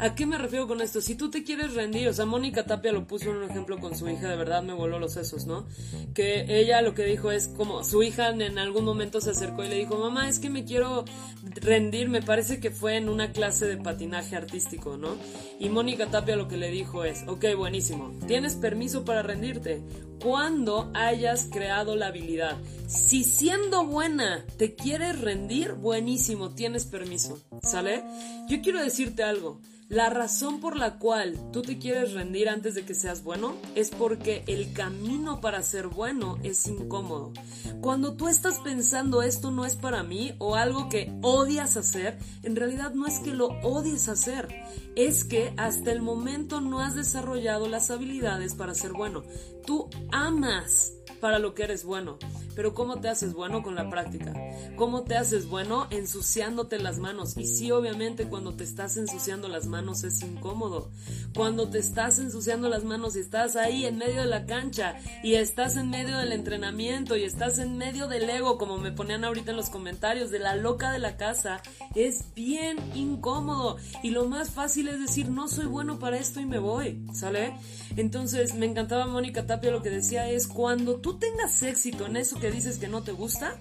¿A 0.00 0.14
qué 0.14 0.26
me 0.26 0.38
refiero 0.38 0.68
con 0.68 0.80
esto? 0.80 1.00
Si 1.00 1.16
tú 1.16 1.28
te 1.28 1.42
quieres 1.42 1.74
rendir, 1.74 2.08
o 2.08 2.12
sea, 2.12 2.24
Mónica 2.24 2.64
Tapia 2.64 2.92
lo 2.92 3.06
puso 3.06 3.30
en 3.30 3.38
un 3.38 3.50
ejemplo 3.50 3.78
con 3.78 3.96
su 3.96 4.08
hija, 4.08 4.28
de 4.28 4.36
verdad 4.36 4.62
me 4.62 4.72
voló 4.72 5.00
los 5.00 5.14
sesos, 5.14 5.46
¿no? 5.46 5.66
Que 6.14 6.60
ella 6.60 6.82
lo 6.82 6.94
que 6.94 7.04
dijo 7.04 7.32
es 7.32 7.48
como 7.48 7.82
su 7.82 8.04
hija 8.04 8.28
en 8.28 8.58
algún 8.58 8.84
momento 8.84 9.20
se 9.20 9.30
acercó 9.30 9.64
y 9.64 9.68
le 9.68 9.74
dijo, 9.74 9.98
mamá, 9.98 10.28
es 10.28 10.38
que 10.38 10.50
me 10.50 10.64
quiero 10.64 11.04
rendir, 11.42 12.08
me 12.08 12.22
parece 12.22 12.60
que 12.60 12.70
fue 12.70 12.96
en 12.96 13.08
una 13.08 13.32
clase 13.32 13.66
de 13.66 13.76
patinaje 13.76 14.36
artístico, 14.36 14.96
¿no? 14.96 15.16
Y 15.58 15.68
Mónica 15.68 16.06
Tapia 16.06 16.36
lo 16.36 16.46
que 16.46 16.58
le 16.58 16.70
dijo 16.70 17.04
es, 17.04 17.24
ok, 17.26 17.46
buenísimo, 17.56 18.12
tienes 18.28 18.54
permiso 18.54 19.04
para 19.04 19.22
rendirte 19.22 19.82
cuando 20.22 20.90
hayas 20.94 21.48
creado 21.50 21.96
la 21.96 22.08
habilidad. 22.08 22.56
Si 22.86 23.24
siendo 23.24 23.84
buena 23.84 24.44
te 24.56 24.74
quieres 24.74 25.20
rendir, 25.20 25.72
buenísimo, 25.72 26.50
tienes 26.50 26.84
permiso, 26.84 27.40
¿sale? 27.62 28.04
Yo 28.48 28.60
quiero 28.62 28.80
decirte 28.80 29.22
algo. 29.24 29.60
La 29.88 30.10
razón 30.10 30.60
por 30.60 30.76
la 30.76 30.98
cual 30.98 31.50
tú 31.50 31.62
te 31.62 31.78
quieres 31.78 32.12
rendir 32.12 32.50
antes 32.50 32.74
de 32.74 32.84
que 32.84 32.94
seas 32.94 33.22
bueno 33.22 33.56
es 33.74 33.88
porque 33.88 34.44
el 34.46 34.74
camino 34.74 35.40
para 35.40 35.62
ser 35.62 35.88
bueno 35.88 36.36
es 36.42 36.66
incómodo. 36.66 37.32
Cuando 37.80 38.14
tú 38.14 38.28
estás 38.28 38.58
pensando 38.58 39.22
esto 39.22 39.50
no 39.50 39.64
es 39.64 39.76
para 39.76 40.02
mí 40.02 40.34
o 40.38 40.56
algo 40.56 40.90
que 40.90 41.10
odias 41.22 41.78
hacer, 41.78 42.18
en 42.42 42.54
realidad 42.54 42.92
no 42.92 43.06
es 43.06 43.18
que 43.20 43.32
lo 43.32 43.46
odies 43.62 44.10
hacer, 44.10 44.48
es 44.94 45.24
que 45.24 45.54
hasta 45.56 45.90
el 45.90 46.02
momento 46.02 46.60
no 46.60 46.80
has 46.80 46.94
desarrollado 46.94 47.66
las 47.66 47.90
habilidades 47.90 48.54
para 48.54 48.74
ser 48.74 48.92
bueno. 48.92 49.24
Tú 49.64 49.88
amas 50.12 50.92
para 51.18 51.38
lo 51.38 51.54
que 51.54 51.62
eres 51.62 51.84
bueno. 51.84 52.18
Pero 52.58 52.74
¿cómo 52.74 52.96
te 52.96 53.08
haces 53.08 53.34
bueno 53.34 53.62
con 53.62 53.76
la 53.76 53.88
práctica? 53.88 54.34
¿Cómo 54.74 55.04
te 55.04 55.16
haces 55.16 55.46
bueno 55.46 55.86
ensuciándote 55.90 56.80
las 56.80 56.98
manos? 56.98 57.36
Y 57.36 57.46
sí, 57.46 57.70
obviamente 57.70 58.24
cuando 58.24 58.56
te 58.56 58.64
estás 58.64 58.96
ensuciando 58.96 59.46
las 59.46 59.66
manos 59.66 60.02
es 60.02 60.20
incómodo. 60.22 60.90
Cuando 61.36 61.70
te 61.70 61.78
estás 61.78 62.18
ensuciando 62.18 62.68
las 62.68 62.82
manos 62.82 63.14
y 63.14 63.20
estás 63.20 63.54
ahí 63.54 63.86
en 63.86 63.96
medio 63.96 64.22
de 64.22 64.26
la 64.26 64.44
cancha 64.44 64.96
y 65.22 65.34
estás 65.34 65.76
en 65.76 65.88
medio 65.88 66.18
del 66.18 66.32
entrenamiento 66.32 67.16
y 67.16 67.22
estás 67.22 67.60
en 67.60 67.78
medio 67.78 68.08
del 68.08 68.28
ego, 68.28 68.58
como 68.58 68.76
me 68.78 68.90
ponían 68.90 69.22
ahorita 69.22 69.52
en 69.52 69.56
los 69.56 69.70
comentarios, 69.70 70.32
de 70.32 70.40
la 70.40 70.56
loca 70.56 70.90
de 70.90 70.98
la 70.98 71.16
casa, 71.16 71.62
es 71.94 72.34
bien 72.34 72.78
incómodo. 72.96 73.76
Y 74.02 74.10
lo 74.10 74.24
más 74.24 74.50
fácil 74.50 74.88
es 74.88 74.98
decir, 74.98 75.30
no 75.30 75.46
soy 75.46 75.66
bueno 75.66 76.00
para 76.00 76.18
esto 76.18 76.40
y 76.40 76.44
me 76.44 76.58
voy, 76.58 77.06
¿sale? 77.12 77.54
Entonces 77.96 78.54
me 78.54 78.66
encantaba 78.66 79.06
Mónica 79.06 79.46
Tapia 79.46 79.70
lo 79.70 79.80
que 79.80 79.90
decía 79.90 80.28
es, 80.28 80.48
cuando 80.48 80.96
tú 80.96 81.20
tengas 81.20 81.62
éxito 81.62 82.06
en 82.06 82.16
eso 82.16 82.40
que 82.40 82.47
dices 82.50 82.78
que 82.78 82.88
no 82.88 83.02
te 83.02 83.12
gusta, 83.12 83.60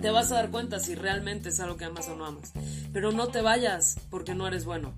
te 0.00 0.10
vas 0.10 0.30
a 0.30 0.36
dar 0.36 0.50
cuenta 0.50 0.78
si 0.78 0.94
realmente 0.94 1.48
es 1.48 1.60
algo 1.60 1.76
que 1.76 1.84
amas 1.84 2.08
o 2.08 2.16
no 2.16 2.26
amas. 2.26 2.52
Pero 2.92 3.12
no 3.12 3.28
te 3.28 3.40
vayas 3.40 3.96
porque 4.10 4.34
no 4.34 4.46
eres 4.46 4.64
bueno. 4.64 4.94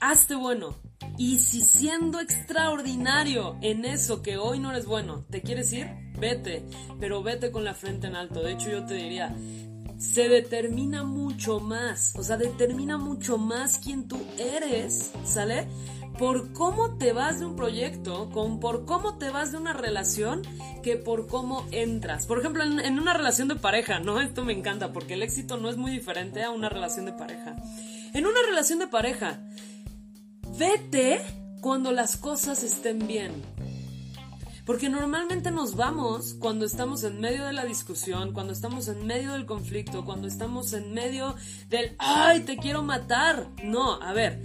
Hazte 0.00 0.34
bueno. 0.34 0.76
Y 1.18 1.38
si 1.38 1.62
siendo 1.62 2.20
extraordinario 2.20 3.58
en 3.60 3.84
eso 3.84 4.22
que 4.22 4.36
hoy 4.36 4.58
no 4.58 4.70
eres 4.70 4.86
bueno, 4.86 5.24
te 5.30 5.42
quieres 5.42 5.72
ir, 5.72 5.88
vete. 6.18 6.64
Pero 7.00 7.22
vete 7.22 7.50
con 7.50 7.64
la 7.64 7.74
frente 7.74 8.06
en 8.06 8.16
alto. 8.16 8.42
De 8.42 8.52
hecho, 8.52 8.70
yo 8.70 8.84
te 8.84 8.94
diría, 8.94 9.34
se 9.98 10.28
determina 10.28 11.04
mucho 11.04 11.60
más. 11.60 12.14
O 12.16 12.22
sea, 12.22 12.36
determina 12.36 12.98
mucho 12.98 13.38
más 13.38 13.78
quién 13.78 14.08
tú 14.08 14.20
eres, 14.38 15.12
¿sale? 15.24 15.68
Por 16.18 16.52
cómo 16.52 16.96
te 16.96 17.12
vas 17.12 17.40
de 17.40 17.46
un 17.46 17.56
proyecto, 17.56 18.30
con 18.30 18.60
por 18.60 18.84
cómo 18.84 19.18
te 19.18 19.30
vas 19.30 19.52
de 19.52 19.58
una 19.58 19.72
relación, 19.72 20.42
que 20.82 20.96
por 20.96 21.26
cómo 21.26 21.66
entras. 21.70 22.26
Por 22.26 22.38
ejemplo, 22.38 22.62
en, 22.62 22.80
en 22.80 22.98
una 22.98 23.14
relación 23.14 23.48
de 23.48 23.56
pareja, 23.56 24.00
¿no? 24.00 24.20
Esto 24.20 24.44
me 24.44 24.52
encanta 24.52 24.92
porque 24.92 25.14
el 25.14 25.22
éxito 25.22 25.56
no 25.56 25.70
es 25.70 25.76
muy 25.76 25.90
diferente 25.90 26.42
a 26.42 26.50
una 26.50 26.68
relación 26.68 27.06
de 27.06 27.12
pareja. 27.12 27.56
En 28.14 28.26
una 28.26 28.40
relación 28.46 28.78
de 28.78 28.88
pareja, 28.88 29.40
vete 30.58 31.22
cuando 31.60 31.92
las 31.92 32.16
cosas 32.16 32.62
estén 32.62 33.06
bien. 33.06 33.32
Porque 34.66 34.88
normalmente 34.88 35.50
nos 35.50 35.74
vamos 35.74 36.34
cuando 36.38 36.64
estamos 36.64 37.02
en 37.02 37.20
medio 37.20 37.44
de 37.44 37.52
la 37.52 37.64
discusión, 37.64 38.32
cuando 38.32 38.52
estamos 38.52 38.86
en 38.86 39.06
medio 39.06 39.32
del 39.32 39.44
conflicto, 39.44 40.04
cuando 40.04 40.28
estamos 40.28 40.72
en 40.72 40.92
medio 40.92 41.34
del 41.68 41.96
¡ay, 41.98 42.40
te 42.40 42.56
quiero 42.56 42.82
matar! 42.82 43.48
No, 43.64 44.00
a 44.00 44.12
ver, 44.12 44.40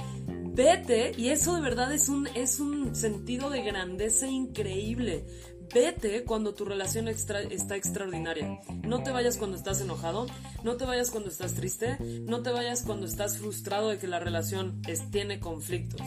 vete 0.57 1.13
y 1.15 1.29
eso 1.29 1.55
de 1.55 1.61
verdad 1.61 1.93
es 1.93 2.09
un, 2.09 2.27
es 2.33 2.59
un 2.59 2.95
sentido 2.95 3.49
de 3.51 3.61
grandeza 3.61 4.27
increíble. 4.27 5.25
Vete 5.73 6.23
cuando 6.23 6.53
tu 6.53 6.65
relación 6.65 7.07
está 7.07 7.75
extraordinaria. 7.75 8.59
No 8.83 9.03
te 9.03 9.11
vayas 9.11 9.37
cuando 9.37 9.55
estás 9.55 9.81
enojado, 9.81 10.25
no 10.63 10.77
te 10.77 10.85
vayas 10.85 11.11
cuando 11.11 11.29
estás 11.29 11.53
triste, 11.53 11.97
no 11.99 12.41
te 12.41 12.51
vayas 12.51 12.81
cuando 12.81 13.05
estás 13.05 13.37
frustrado 13.37 13.89
de 13.89 13.99
que 13.99 14.07
la 14.07 14.19
relación 14.19 14.81
tiene 15.11 15.39
conflictos. 15.39 16.01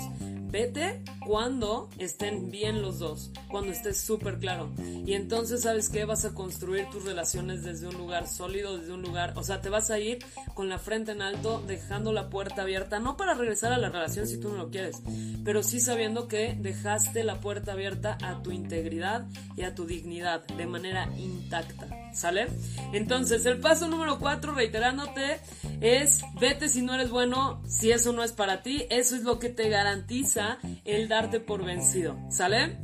Vete 0.51 1.03
cuando 1.25 1.89
estén 1.99 2.51
bien 2.51 2.83
los 2.83 2.99
dos, 2.99 3.31
cuando 3.49 3.71
estés 3.71 4.01
súper 4.01 4.39
claro. 4.39 4.73
Y 5.07 5.15
entonces, 5.15 5.63
¿sabes 5.63 5.89
qué? 5.89 6.05
Vas 6.05 6.25
a 6.25 6.35
construir 6.35 6.87
tus 6.91 7.05
relaciones 7.05 7.63
desde 7.63 7.87
un 7.87 7.97
lugar 7.97 8.27
sólido, 8.27 8.79
desde 8.79 8.93
un 8.93 9.03
lugar, 9.03 9.35
o 9.37 9.45
sea, 9.45 9.61
te 9.61 9.69
vas 9.69 9.91
a 9.91 9.99
ir 9.99 10.19
con 10.55 10.69
la 10.69 10.79
frente 10.79 11.13
en 11.13 11.23
alto, 11.23 11.63
dejando 11.67 12.13
la 12.13 12.31
puerta 12.31 12.63
abierta, 12.63 12.99
no 12.99 13.17
para 13.17 13.35
regresar 13.35 13.73
a 13.73 13.79
la 13.79 13.91
relación 13.91 14.27
si 14.27 14.39
tú 14.39 14.49
no 14.49 14.57
lo 14.57 14.71
quieres, 14.71 15.03
pero 15.45 15.63
sí 15.63 15.81
sabiendo 15.81 16.27
que 16.27 16.57
dejaste 16.59 17.23
la 17.23 17.41
puerta 17.41 17.73
abierta 17.73 18.19
a 18.23 18.43
tu 18.43 18.51
integridad 18.51 19.27
y 19.57 19.63
a 19.63 19.75
tu 19.75 19.87
dignidad 19.87 20.45
de 20.47 20.67
manera 20.67 21.09
intacta. 21.17 22.00
¿Sale? 22.13 22.49
Entonces, 22.93 23.47
el 23.47 23.61
paso 23.61 23.89
número 23.89 24.19
cuatro, 24.19 24.53
reiterándote, 24.53 25.41
es 25.81 26.23
vete 26.41 26.69
si 26.69 26.83
no 26.83 26.95
eres 26.95 27.11
bueno, 27.11 27.63
si 27.67 27.91
eso 27.91 28.13
no 28.13 28.23
es 28.23 28.33
para 28.33 28.63
ti, 28.63 28.85
eso 28.91 29.17
es 29.17 29.23
lo 29.23 29.39
que 29.39 29.49
te 29.49 29.69
garantiza 29.69 30.59
el 30.85 31.09
darte 31.09 31.41
por 31.41 31.65
vencido, 31.65 32.19
¿sale? 32.31 32.79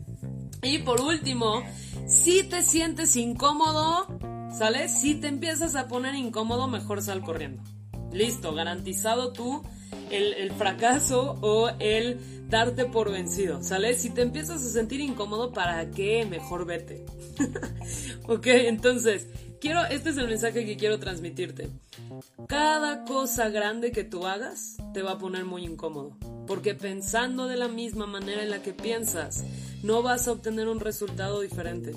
Y 0.63 0.79
por 0.79 1.01
último, 1.01 1.63
si 2.07 2.43
te 2.45 2.63
sientes 2.63 3.17
incómodo, 3.17 4.19
¿sale? 4.57 4.89
Si 4.89 5.15
te 5.15 5.29
empiezas 5.29 5.77
a 5.77 5.89
poner 5.89 6.15
incómodo, 6.15 6.67
mejor 6.67 7.03
sal 7.03 7.23
corriendo. 7.23 7.63
Listo, 8.13 8.55
garantizado 8.55 9.33
tú 9.33 9.63
el, 10.11 10.53
fracaso 10.53 11.39
o 11.41 11.71
el 11.79 12.19
darte 12.49 12.85
por 12.87 13.11
vencido, 13.11 13.63
¿sale? 13.63 13.95
Si 13.95 14.11
te 14.11 14.23
empiezas 14.23 14.63
a 14.65 14.71
sentir 14.71 15.01
incómodo, 15.01 15.53
¿para 15.53 15.91
qué? 15.91 16.25
Mejor 16.27 16.67
vete. 16.67 17.05
ok, 18.29 18.47
entonces, 18.47 19.27
quiero, 19.61 19.85
este 19.85 20.11
es 20.11 20.17
el 20.17 20.29
mensaje 20.29 20.65
que 20.65 20.77
quiero 20.77 20.99
transmitirte. 20.99 21.71
Cada 22.47 23.05
cosa 23.05 23.49
grande 23.49 23.93
que 23.93 24.05
tú 24.05 24.27
hagas 24.27 24.77
te 24.95 25.03
va 25.03 25.13
a 25.13 25.19
poner 25.19 25.45
muy 25.45 25.65
incómodo, 25.65 26.17
porque 26.47 26.75
pensando 26.75 27.47
de 27.47 27.57
la 27.57 27.69
misma 27.69 28.07
manera 28.07 28.43
en 28.43 28.51
la 28.51 28.63
que 28.63 28.73
piensas, 28.73 29.45
no 29.87 30.03
vas 30.03 30.27
a 30.27 30.33
obtener 30.33 30.67
un 30.69 30.81
resultado 30.81 31.41
diferente. 31.41 31.95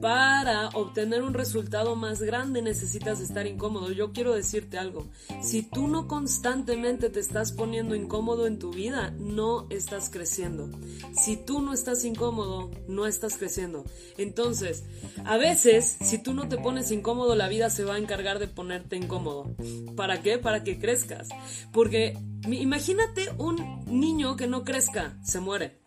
Para 0.00 0.70
obtener 0.70 1.22
un 1.22 1.34
resultado 1.34 1.94
más 1.94 2.20
grande 2.20 2.62
necesitas 2.62 3.20
estar 3.20 3.46
incómodo. 3.46 3.92
Yo 3.92 4.12
quiero 4.12 4.34
decirte 4.34 4.76
algo. 4.76 5.08
Si 5.40 5.62
tú 5.62 5.86
no 5.86 6.08
constantemente 6.08 7.10
te 7.10 7.20
estás 7.20 7.52
poniendo 7.52 7.94
incómodo 7.94 8.48
en 8.48 8.58
tu 8.58 8.72
vida, 8.72 9.14
no 9.18 9.68
estás 9.70 10.10
creciendo. 10.10 10.68
Si 11.12 11.36
tú 11.36 11.62
no 11.62 11.72
estás 11.72 12.04
incómodo, 12.04 12.70
no 12.88 13.06
estás 13.06 13.36
creciendo. 13.36 13.84
Entonces, 14.18 14.82
a 15.24 15.36
veces, 15.36 15.96
si 16.00 16.18
tú 16.18 16.34
no 16.34 16.48
te 16.48 16.58
pones 16.58 16.90
incómodo, 16.90 17.36
la 17.36 17.48
vida 17.48 17.70
se 17.70 17.84
va 17.84 17.94
a 17.94 17.98
encargar 17.98 18.40
de 18.40 18.48
ponerte 18.48 18.96
incómodo. 18.96 19.54
¿Para 19.94 20.22
qué? 20.22 20.38
Para 20.38 20.64
que 20.64 20.80
crezcas. 20.80 21.28
Porque 21.72 22.18
imagínate 22.48 23.30
un 23.38 23.84
niño 23.86 24.36
que 24.36 24.48
no 24.48 24.64
crezca, 24.64 25.16
se 25.22 25.38
muere. 25.38 25.80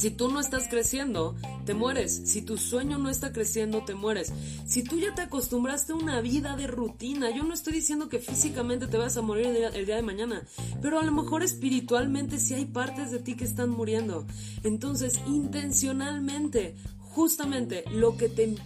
Si 0.00 0.10
tú 0.10 0.30
no 0.30 0.40
estás 0.40 0.66
creciendo, 0.66 1.36
te 1.66 1.74
mueres. 1.74 2.22
Si 2.24 2.40
tu 2.40 2.56
sueño 2.56 2.96
no 2.96 3.10
está 3.10 3.34
creciendo, 3.34 3.84
te 3.84 3.94
mueres. 3.94 4.32
Si 4.64 4.82
tú 4.82 4.98
ya 4.98 5.14
te 5.14 5.20
acostumbraste 5.20 5.92
a 5.92 5.96
una 5.96 6.22
vida 6.22 6.56
de 6.56 6.66
rutina, 6.66 7.28
yo 7.28 7.42
no 7.42 7.52
estoy 7.52 7.74
diciendo 7.74 8.08
que 8.08 8.18
físicamente 8.18 8.86
te 8.86 8.96
vas 8.96 9.18
a 9.18 9.20
morir 9.20 9.48
el 9.48 9.84
día, 9.84 9.96
de 9.96 10.00
mañana, 10.02 10.42
pero 10.80 11.00
a 11.00 11.04
lo 11.04 11.12
mejor 11.12 11.42
espiritualmente 11.42 12.38
sí 12.38 12.54
hay 12.54 12.64
partes 12.64 13.10
de 13.10 13.18
ti 13.18 13.36
que 13.36 13.44
están 13.44 13.68
muriendo. 13.68 14.26
Entonces, 14.62 15.20
intencionalmente, 15.26 16.76
justamente 16.98 17.84
lo 17.92 18.16
que 18.16 18.30
te, 18.30 18.56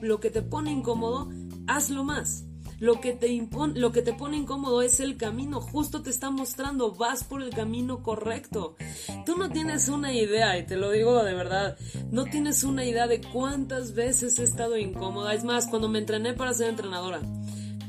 lo 0.00 0.20
que 0.20 0.30
te 0.30 0.42
pone 0.42 0.70
incómodo, 0.70 1.28
hazlo 1.66 2.04
más. 2.04 2.44
Lo 2.78 3.00
que, 3.00 3.12
te 3.12 3.28
lo 3.74 3.92
que 3.92 4.02
te 4.02 4.12
pone 4.12 4.36
incómodo 4.36 4.82
es 4.82 5.00
el 5.00 5.16
camino, 5.16 5.60
justo 5.60 6.02
te 6.02 6.10
está 6.10 6.30
mostrando, 6.30 6.92
vas 6.92 7.24
por 7.24 7.42
el 7.42 7.50
camino 7.50 8.02
correcto. 8.02 8.76
Tú 9.24 9.36
no 9.36 9.50
tienes 9.50 9.88
una 9.88 10.12
idea, 10.12 10.58
y 10.58 10.66
te 10.66 10.76
lo 10.76 10.90
digo 10.90 11.22
de 11.22 11.34
verdad, 11.34 11.78
no 12.10 12.24
tienes 12.24 12.64
una 12.64 12.84
idea 12.84 13.06
de 13.06 13.20
cuántas 13.20 13.94
veces 13.94 14.38
he 14.38 14.44
estado 14.44 14.76
incómoda. 14.76 15.34
Es 15.34 15.44
más, 15.44 15.66
cuando 15.66 15.88
me 15.88 15.98
entrené 15.98 16.34
para 16.34 16.54
ser 16.54 16.70
entrenadora, 16.70 17.20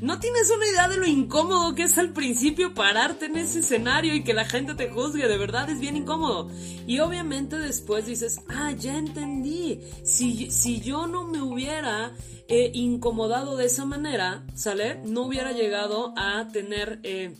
no 0.00 0.18
tienes 0.18 0.50
una 0.50 0.66
idea 0.66 0.88
de 0.88 0.96
lo 0.98 1.06
incómodo 1.06 1.74
que 1.74 1.84
es 1.84 1.96
al 1.98 2.12
principio 2.12 2.74
pararte 2.74 3.26
en 3.26 3.36
ese 3.36 3.60
escenario 3.60 4.14
y 4.14 4.24
que 4.24 4.34
la 4.34 4.44
gente 4.44 4.74
te 4.74 4.90
juzgue, 4.90 5.26
de 5.26 5.38
verdad 5.38 5.70
es 5.70 5.80
bien 5.80 5.96
incómodo. 5.96 6.50
Y 6.86 7.00
obviamente 7.00 7.58
después 7.58 8.06
dices, 8.06 8.40
ah, 8.48 8.72
ya 8.72 8.98
entendí, 8.98 9.80
si, 10.04 10.50
si 10.50 10.80
yo 10.80 11.06
no 11.06 11.24
me 11.24 11.40
hubiera 11.40 12.12
eh, 12.48 12.70
incomodado 12.74 13.56
de 13.56 13.66
esa 13.66 13.84
manera, 13.84 14.44
¿sale? 14.54 15.00
No 15.04 15.22
hubiera 15.22 15.52
llegado 15.52 16.12
a 16.16 16.48
tener... 16.48 17.00
Eh, 17.02 17.34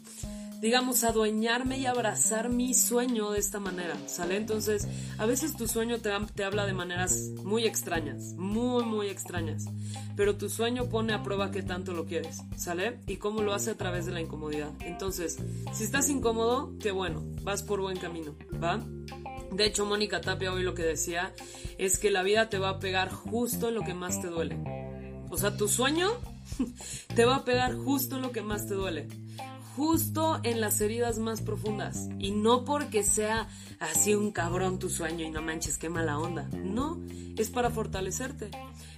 digamos, 0.60 1.04
adueñarme 1.04 1.78
y 1.78 1.86
abrazar 1.86 2.48
mi 2.48 2.74
sueño 2.74 3.30
de 3.30 3.38
esta 3.38 3.60
manera, 3.60 3.96
¿sale? 4.06 4.36
Entonces, 4.36 4.86
a 5.18 5.26
veces 5.26 5.56
tu 5.56 5.68
sueño 5.68 5.98
te, 5.98 6.10
te, 6.34 6.44
habla 6.44 6.66
de 6.66 6.72
maneras 6.72 7.30
muy 7.44 7.64
extrañas, 7.64 8.34
muy, 8.34 8.84
muy 8.84 9.08
extrañas, 9.08 9.66
pero 10.16 10.36
tu 10.36 10.48
sueño 10.48 10.88
pone 10.88 11.12
a 11.12 11.22
prueba 11.22 11.50
qué 11.50 11.62
tanto 11.62 11.92
lo 11.92 12.06
quieres, 12.06 12.38
¿sale? 12.56 13.00
Y 13.06 13.16
cómo 13.16 13.42
lo 13.42 13.54
hace 13.54 13.70
a 13.70 13.76
través 13.76 14.06
de 14.06 14.12
la 14.12 14.20
incomodidad. 14.20 14.72
Entonces, 14.80 15.38
si 15.72 15.84
estás 15.84 16.08
incómodo, 16.08 16.72
qué 16.80 16.90
bueno, 16.90 17.22
vas 17.42 17.62
por 17.62 17.80
buen 17.80 17.98
camino, 17.98 18.34
¿va? 18.62 18.80
De 19.52 19.64
hecho, 19.64 19.86
Mónica 19.86 20.20
Tapia 20.20 20.52
hoy 20.52 20.62
lo 20.62 20.74
que 20.74 20.82
decía 20.82 21.32
es 21.78 21.98
que 21.98 22.10
la 22.10 22.22
vida 22.22 22.48
te 22.48 22.58
va 22.58 22.70
a 22.70 22.78
pegar 22.78 23.10
justo 23.10 23.68
en 23.68 23.74
lo 23.74 23.82
que 23.82 23.94
más 23.94 24.20
te 24.20 24.28
duele. 24.28 24.58
O 25.30 25.36
sea, 25.36 25.56
tu 25.56 25.68
sueño 25.68 26.08
te 27.14 27.24
va 27.24 27.36
a 27.36 27.44
pegar 27.44 27.74
justo 27.76 28.16
en 28.16 28.22
lo 28.22 28.32
que 28.32 28.42
más 28.42 28.66
te 28.66 28.74
duele 28.74 29.08
justo 29.76 30.40
en 30.42 30.60
las 30.60 30.80
heridas 30.80 31.18
más 31.18 31.42
profundas. 31.42 32.08
Y 32.18 32.30
no 32.30 32.64
porque 32.64 33.02
sea 33.02 33.46
así 33.78 34.14
un 34.14 34.32
cabrón 34.32 34.78
tu 34.78 34.88
sueño 34.88 35.24
y 35.24 35.30
no 35.30 35.42
manches, 35.42 35.76
qué 35.76 35.90
mala 35.90 36.18
onda. 36.18 36.48
No, 36.52 36.98
es 37.36 37.50
para 37.50 37.70
fortalecerte. 37.70 38.50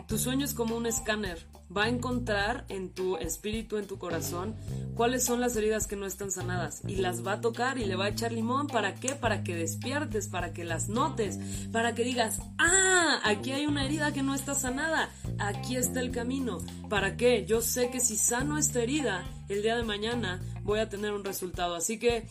Tu 0.06 0.16
sueño 0.16 0.44
es 0.44 0.54
como 0.54 0.76
un 0.76 0.86
escáner. 0.86 1.44
Va 1.76 1.84
a 1.84 1.88
encontrar 1.88 2.64
en 2.70 2.94
tu 2.94 3.18
espíritu, 3.18 3.76
en 3.76 3.86
tu 3.86 3.98
corazón, 3.98 4.56
cuáles 4.94 5.22
son 5.22 5.38
las 5.38 5.54
heridas 5.54 5.86
que 5.86 5.96
no 5.96 6.06
están 6.06 6.30
sanadas. 6.30 6.80
Y 6.88 6.96
las 6.96 7.26
va 7.26 7.32
a 7.34 7.40
tocar 7.42 7.76
y 7.76 7.84
le 7.84 7.94
va 7.94 8.06
a 8.06 8.08
echar 8.08 8.32
limón. 8.32 8.68
¿Para 8.68 8.94
qué? 8.94 9.14
Para 9.14 9.42
que 9.42 9.54
despiertes, 9.54 10.28
para 10.28 10.54
que 10.54 10.64
las 10.64 10.88
notes, 10.88 11.38
para 11.70 11.94
que 11.94 12.04
digas, 12.04 12.40
ah, 12.56 13.20
aquí 13.22 13.52
hay 13.52 13.66
una 13.66 13.84
herida 13.84 14.12
que 14.12 14.22
no 14.22 14.34
está 14.34 14.54
sanada. 14.54 15.10
Aquí 15.38 15.76
está 15.76 16.00
el 16.00 16.10
camino. 16.10 16.58
¿Para 16.88 17.18
qué? 17.18 17.44
Yo 17.44 17.60
sé 17.60 17.90
que 17.90 18.00
si 18.00 18.16
sano 18.16 18.56
esta 18.56 18.80
herida, 18.80 19.26
el 19.50 19.62
día 19.62 19.76
de 19.76 19.82
mañana 19.82 20.40
voy 20.68 20.80
a 20.80 20.88
tener 20.88 21.12
un 21.12 21.24
resultado. 21.24 21.74
Así 21.74 21.98
que, 21.98 22.26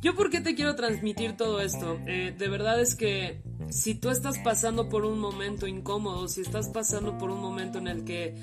¿yo 0.00 0.14
por 0.14 0.30
qué 0.30 0.40
te 0.40 0.54
quiero 0.54 0.76
transmitir 0.76 1.36
todo 1.36 1.60
esto? 1.60 1.98
Eh, 2.06 2.34
de 2.36 2.48
verdad 2.48 2.80
es 2.80 2.94
que 2.94 3.40
si 3.70 3.94
tú 3.94 4.10
estás 4.10 4.38
pasando 4.38 4.88
por 4.88 5.04
un 5.04 5.18
momento 5.18 5.66
incómodo, 5.66 6.28
si 6.28 6.42
estás 6.42 6.68
pasando 6.68 7.18
por 7.18 7.30
un 7.30 7.40
momento 7.40 7.78
en 7.78 7.88
el 7.88 8.04
que, 8.04 8.36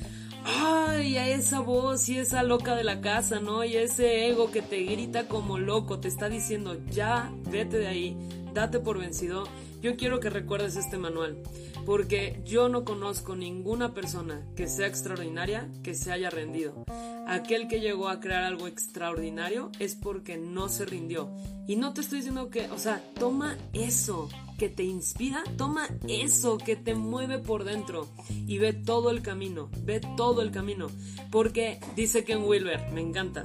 ay, 0.44 1.18
a 1.18 1.30
esa 1.30 1.60
voz 1.60 2.10
y 2.10 2.18
esa 2.18 2.44
loca 2.44 2.76
de 2.76 2.84
la 2.84 3.02
casa, 3.02 3.40
¿no? 3.40 3.64
Y 3.64 3.76
ese 3.76 4.28
ego 4.28 4.52
que 4.52 4.64
te 4.64 4.84
grita 4.84 5.28
como 5.28 5.60
loco, 5.60 6.00
te 6.00 6.08
está 6.08 6.28
diciendo, 6.28 6.78
ya, 6.90 7.32
vete 7.50 7.78
de 7.78 7.88
ahí, 7.88 8.18
date 8.54 8.80
por 8.80 9.00
vencido, 9.00 9.44
yo 9.86 9.98
quiero 9.98 10.20
que 10.20 10.32
recuerdes 10.32 10.78
este 10.78 10.98
manual, 10.98 11.38
porque 11.86 12.42
yo 12.44 12.70
no 12.70 12.84
conozco 12.84 13.36
ninguna 13.36 13.94
persona 13.94 14.44
que 14.56 14.68
sea 14.68 14.88
extraordinaria 14.88 15.70
que 15.84 15.94
se 15.94 16.12
haya 16.12 16.32
rendido. 16.32 16.86
Aquel 17.28 17.68
que 17.68 17.82
llegó 17.82 18.10
a 18.10 18.20
crear 18.20 18.46
algo 18.46 18.66
extraordinario 18.66 19.70
es 19.78 19.94
porque 19.94 20.38
no 20.38 20.70
se 20.70 20.86
rindió. 20.86 21.30
Y 21.68 21.76
no 21.76 21.94
te 21.94 22.02
estoy 22.02 22.18
diciendo 22.18 22.50
que, 22.50 22.68
o 22.72 22.80
sea, 22.80 23.00
toma 23.14 23.60
eso, 23.74 24.28
que 24.58 24.70
te 24.70 24.84
inspira, 24.84 25.44
toma 25.56 25.88
eso 26.08 26.58
que 26.58 26.76
te 26.76 26.96
mueve 26.96 27.38
por 27.38 27.64
dentro 27.64 28.08
y 28.28 28.58
ve 28.58 28.74
todo 28.74 29.12
el 29.12 29.22
camino, 29.22 29.70
ve 29.84 30.02
todo 30.18 30.42
el 30.42 30.50
camino. 30.50 30.88
Porque 31.30 31.80
dice 31.96 32.24
Ken 32.24 32.44
Wilber, 32.44 32.92
me 32.92 33.02
encanta, 33.02 33.44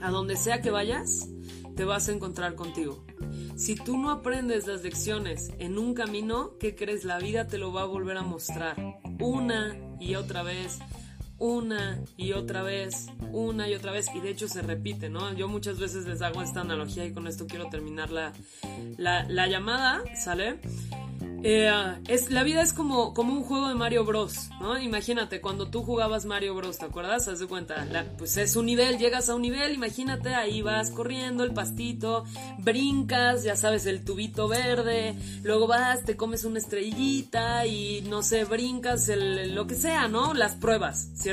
a 0.00 0.10
donde 0.10 0.36
sea 0.36 0.62
que 0.62 0.70
vayas, 0.70 1.28
te 1.80 1.86
vas 1.86 2.10
a 2.10 2.12
encontrar 2.12 2.56
contigo. 2.56 3.02
Si 3.56 3.74
tú 3.74 3.96
no 3.96 4.10
aprendes 4.10 4.66
las 4.66 4.82
lecciones 4.82 5.50
en 5.58 5.78
un 5.78 5.94
camino, 5.94 6.58
¿qué 6.60 6.74
crees? 6.74 7.04
La 7.06 7.18
vida 7.18 7.46
te 7.46 7.56
lo 7.56 7.72
va 7.72 7.80
a 7.80 7.86
volver 7.86 8.18
a 8.18 8.22
mostrar 8.22 8.76
una 9.18 9.74
y 9.98 10.14
otra 10.16 10.42
vez, 10.42 10.78
una 11.40 11.98
y 12.16 12.32
otra 12.32 12.62
vez, 12.62 13.06
una 13.32 13.68
y 13.68 13.74
otra 13.74 13.90
vez, 13.90 14.06
y 14.14 14.20
de 14.20 14.30
hecho 14.30 14.46
se 14.46 14.62
repite, 14.62 15.08
¿no? 15.08 15.32
Yo 15.32 15.48
muchas 15.48 15.80
veces 15.80 16.06
les 16.06 16.22
hago 16.22 16.42
esta 16.42 16.60
analogía 16.60 17.04
y 17.04 17.12
con 17.12 17.26
esto 17.26 17.46
quiero 17.46 17.68
terminar 17.68 18.10
la, 18.10 18.32
la, 18.98 19.24
la 19.24 19.48
llamada, 19.48 20.02
¿sale? 20.14 20.60
Eh, 21.42 21.72
es, 22.08 22.30
la 22.30 22.42
vida 22.42 22.60
es 22.60 22.74
como, 22.74 23.14
como 23.14 23.32
un 23.32 23.44
juego 23.44 23.68
de 23.68 23.74
Mario 23.74 24.04
Bros, 24.04 24.50
¿no? 24.60 24.78
Imagínate, 24.78 25.40
cuando 25.40 25.68
tú 25.70 25.82
jugabas 25.82 26.26
Mario 26.26 26.54
Bros, 26.54 26.78
¿te 26.78 26.84
acuerdas? 26.84 27.28
Haz 27.28 27.38
de 27.38 27.46
cuenta, 27.46 27.86
pues 28.18 28.36
es 28.36 28.56
un 28.56 28.66
nivel, 28.66 28.98
llegas 28.98 29.30
a 29.30 29.34
un 29.34 29.42
nivel, 29.42 29.72
imagínate, 29.72 30.34
ahí 30.34 30.60
vas 30.60 30.90
corriendo 30.90 31.42
el 31.44 31.54
pastito, 31.54 32.24
brincas, 32.58 33.42
ya 33.42 33.56
sabes, 33.56 33.86
el 33.86 34.04
tubito 34.04 34.48
verde, 34.48 35.14
luego 35.42 35.66
vas, 35.66 36.04
te 36.04 36.14
comes 36.14 36.44
una 36.44 36.58
estrellita 36.58 37.64
y 37.64 38.02
no 38.02 38.22
sé, 38.22 38.44
brincas 38.44 39.08
el, 39.08 39.54
lo 39.54 39.66
que 39.66 39.76
sea, 39.76 40.08
¿no? 40.08 40.34
Las 40.34 40.56
pruebas, 40.56 41.08
¿cierto? 41.14 41.29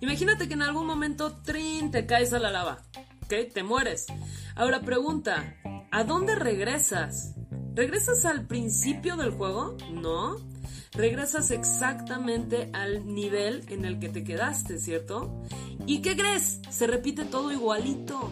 Imagínate 0.00 0.48
que 0.48 0.54
en 0.54 0.62
algún 0.62 0.86
momento, 0.86 1.32
trin, 1.42 1.90
te 1.90 2.06
caes 2.06 2.32
a 2.32 2.38
la 2.38 2.50
lava, 2.50 2.82
¿ok? 3.24 3.52
Te 3.52 3.62
mueres. 3.62 4.06
Ahora 4.54 4.80
pregunta, 4.80 5.56
¿a 5.90 6.04
dónde 6.04 6.34
regresas? 6.34 7.34
¿Regresas 7.74 8.26
al 8.26 8.46
principio 8.46 9.16
del 9.16 9.30
juego? 9.30 9.76
No. 9.92 10.36
Regresas 10.92 11.50
exactamente 11.50 12.68
al 12.74 13.06
nivel 13.06 13.64
en 13.68 13.86
el 13.86 13.98
que 13.98 14.10
te 14.10 14.24
quedaste, 14.24 14.78
¿cierto? 14.78 15.42
¿Y 15.86 16.02
qué 16.02 16.14
crees? 16.14 16.60
Se 16.68 16.86
repite 16.86 17.24
todo 17.24 17.50
igualito. 17.50 18.30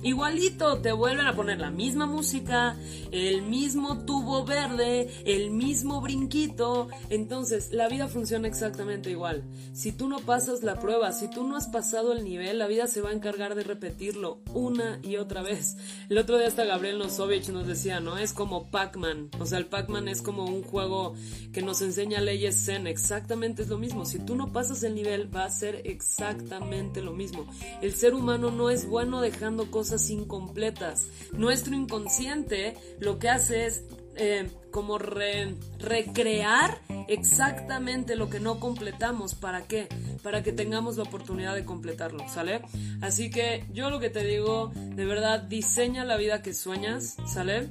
Igualito, 0.00 0.78
te 0.78 0.92
vuelven 0.92 1.26
a 1.26 1.34
poner 1.34 1.58
la 1.58 1.72
misma 1.72 2.06
música, 2.06 2.76
el 3.10 3.42
mismo 3.42 4.04
tubo 4.04 4.44
verde, 4.44 5.10
el 5.24 5.50
mismo 5.50 6.00
brinquito. 6.00 6.86
Entonces, 7.10 7.72
la 7.72 7.88
vida 7.88 8.06
funciona 8.06 8.46
exactamente 8.46 9.10
igual. 9.10 9.42
Si 9.72 9.90
tú 9.90 10.08
no 10.08 10.20
pasas 10.20 10.62
la 10.62 10.78
prueba, 10.78 11.10
si 11.10 11.28
tú 11.28 11.42
no 11.42 11.56
has 11.56 11.66
pasado 11.66 12.12
el 12.12 12.22
nivel, 12.22 12.58
la 12.58 12.68
vida 12.68 12.86
se 12.86 13.00
va 13.00 13.10
a 13.10 13.12
encargar 13.12 13.56
de 13.56 13.64
repetirlo 13.64 14.40
una 14.54 15.00
y 15.02 15.16
otra 15.16 15.42
vez. 15.42 15.76
El 16.08 16.18
otro 16.18 16.38
día 16.38 16.46
hasta 16.46 16.64
Gabriel 16.64 16.98
Nosovich 16.98 17.48
nos 17.48 17.66
decía, 17.66 17.98
¿no? 17.98 18.18
Es 18.18 18.32
como 18.32 18.70
Pac-Man. 18.70 19.30
O 19.40 19.46
sea, 19.46 19.58
el 19.58 19.66
Pac-Man 19.66 20.06
es 20.06 20.22
como 20.22 20.44
un 20.44 20.62
juego 20.62 21.14
que 21.52 21.62
nos 21.62 21.82
enseña 21.82 22.20
leyes 22.20 22.64
Zen. 22.64 22.86
Exactamente 22.86 23.62
es 23.62 23.68
lo 23.68 23.78
mismo. 23.78 24.06
Si 24.06 24.20
tú 24.20 24.36
no 24.36 24.52
pasas 24.52 24.84
el 24.84 24.94
nivel, 24.94 25.34
va 25.34 25.44
a 25.44 25.50
ser 25.50 25.82
exactamente 25.84 27.02
lo 27.02 27.12
mismo. 27.12 27.48
El 27.82 27.94
ser 27.94 28.14
humano 28.14 28.52
no 28.52 28.70
es 28.70 28.86
bueno 28.86 29.20
dejando 29.20 29.72
cosas 29.72 29.87
incompletas. 30.10 31.06
Nuestro 31.32 31.74
inconsciente 31.74 32.74
lo 33.00 33.18
que 33.18 33.28
hace 33.28 33.66
es 33.66 33.84
eh, 34.16 34.50
como 34.72 34.98
recrear 34.98 36.80
exactamente 37.06 38.16
lo 38.16 38.28
que 38.28 38.40
no 38.40 38.58
completamos. 38.58 39.34
¿Para 39.34 39.62
qué? 39.62 39.88
Para 40.22 40.42
que 40.42 40.52
tengamos 40.52 40.96
la 40.96 41.04
oportunidad 41.04 41.54
de 41.54 41.64
completarlo, 41.64 42.28
¿sale? 42.28 42.62
Así 43.00 43.30
que 43.30 43.64
yo 43.72 43.90
lo 43.90 44.00
que 44.00 44.10
te 44.10 44.24
digo, 44.24 44.72
de 44.74 45.04
verdad, 45.04 45.42
diseña 45.42 46.04
la 46.04 46.16
vida 46.16 46.42
que 46.42 46.52
sueñas, 46.52 47.16
¿sale? 47.32 47.68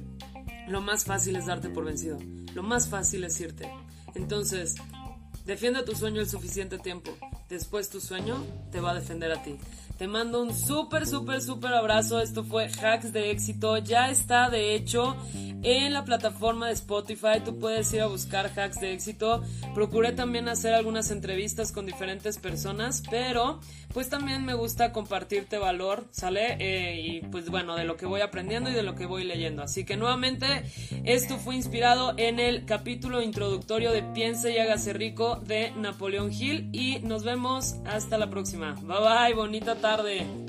Lo 0.68 0.80
más 0.80 1.04
fácil 1.04 1.36
es 1.36 1.46
darte 1.46 1.68
por 1.68 1.84
vencido. 1.84 2.18
Lo 2.54 2.62
más 2.62 2.88
fácil 2.88 3.24
es 3.24 3.38
irte. 3.40 3.70
Entonces, 4.14 4.74
defiende 5.44 5.82
tu 5.82 5.94
sueño 5.94 6.20
el 6.20 6.28
suficiente 6.28 6.78
tiempo. 6.78 7.10
Después 7.48 7.88
tu 7.90 8.00
sueño 8.00 8.42
te 8.72 8.80
va 8.80 8.92
a 8.92 8.94
defender 8.94 9.32
a 9.32 9.42
ti. 9.42 9.56
Te 9.98 10.06
mando 10.06 10.40
un 10.42 10.54
súper, 10.54 11.08
súper, 11.08 11.42
súper 11.42 11.74
abrazo. 11.74 12.20
Esto 12.20 12.44
fue 12.44 12.66
Hacks 12.66 13.12
de 13.12 13.32
Éxito. 13.32 13.78
Ya 13.78 14.10
está, 14.10 14.48
de 14.48 14.76
hecho, 14.76 15.16
en 15.64 15.92
la 15.92 16.04
plataforma 16.04 16.68
de 16.68 16.74
Spotify. 16.74 17.40
Tú 17.44 17.58
puedes 17.58 17.92
ir 17.92 18.02
a 18.02 18.06
buscar 18.06 18.46
Hacks 18.46 18.78
de 18.78 18.92
Éxito. 18.92 19.42
Procuré 19.74 20.12
también 20.12 20.48
hacer 20.48 20.74
algunas 20.74 21.10
entrevistas 21.10 21.72
con 21.72 21.84
diferentes 21.84 22.38
personas, 22.38 23.02
pero 23.10 23.58
pues 23.92 24.08
también 24.08 24.44
me 24.44 24.54
gusta 24.54 24.92
compartirte 24.92 25.58
valor, 25.58 26.06
¿sale? 26.12 26.56
Eh, 26.60 27.00
y 27.00 27.20
pues 27.22 27.50
bueno, 27.50 27.74
de 27.74 27.84
lo 27.84 27.96
que 27.96 28.06
voy 28.06 28.20
aprendiendo 28.20 28.70
y 28.70 28.74
de 28.74 28.84
lo 28.84 28.94
que 28.94 29.06
voy 29.06 29.24
leyendo. 29.24 29.62
Así 29.62 29.84
que 29.84 29.96
nuevamente, 29.96 30.46
esto 31.04 31.38
fue 31.38 31.56
inspirado 31.56 32.14
en 32.18 32.38
el 32.38 32.66
capítulo 32.66 33.20
introductorio 33.20 33.90
de 33.90 34.04
Piense 34.04 34.52
y 34.52 34.58
hágase 34.58 34.92
rico 34.92 35.36
de 35.36 35.72
Napoleón 35.72 36.32
Hill. 36.32 36.68
Y 36.72 37.00
nos 37.00 37.24
vemos 37.24 37.74
hasta 37.84 38.16
la 38.16 38.30
próxima. 38.30 38.74
Bye 38.82 38.98
bye, 39.00 39.34
bonita 39.34 39.74
tarde. 39.88 40.47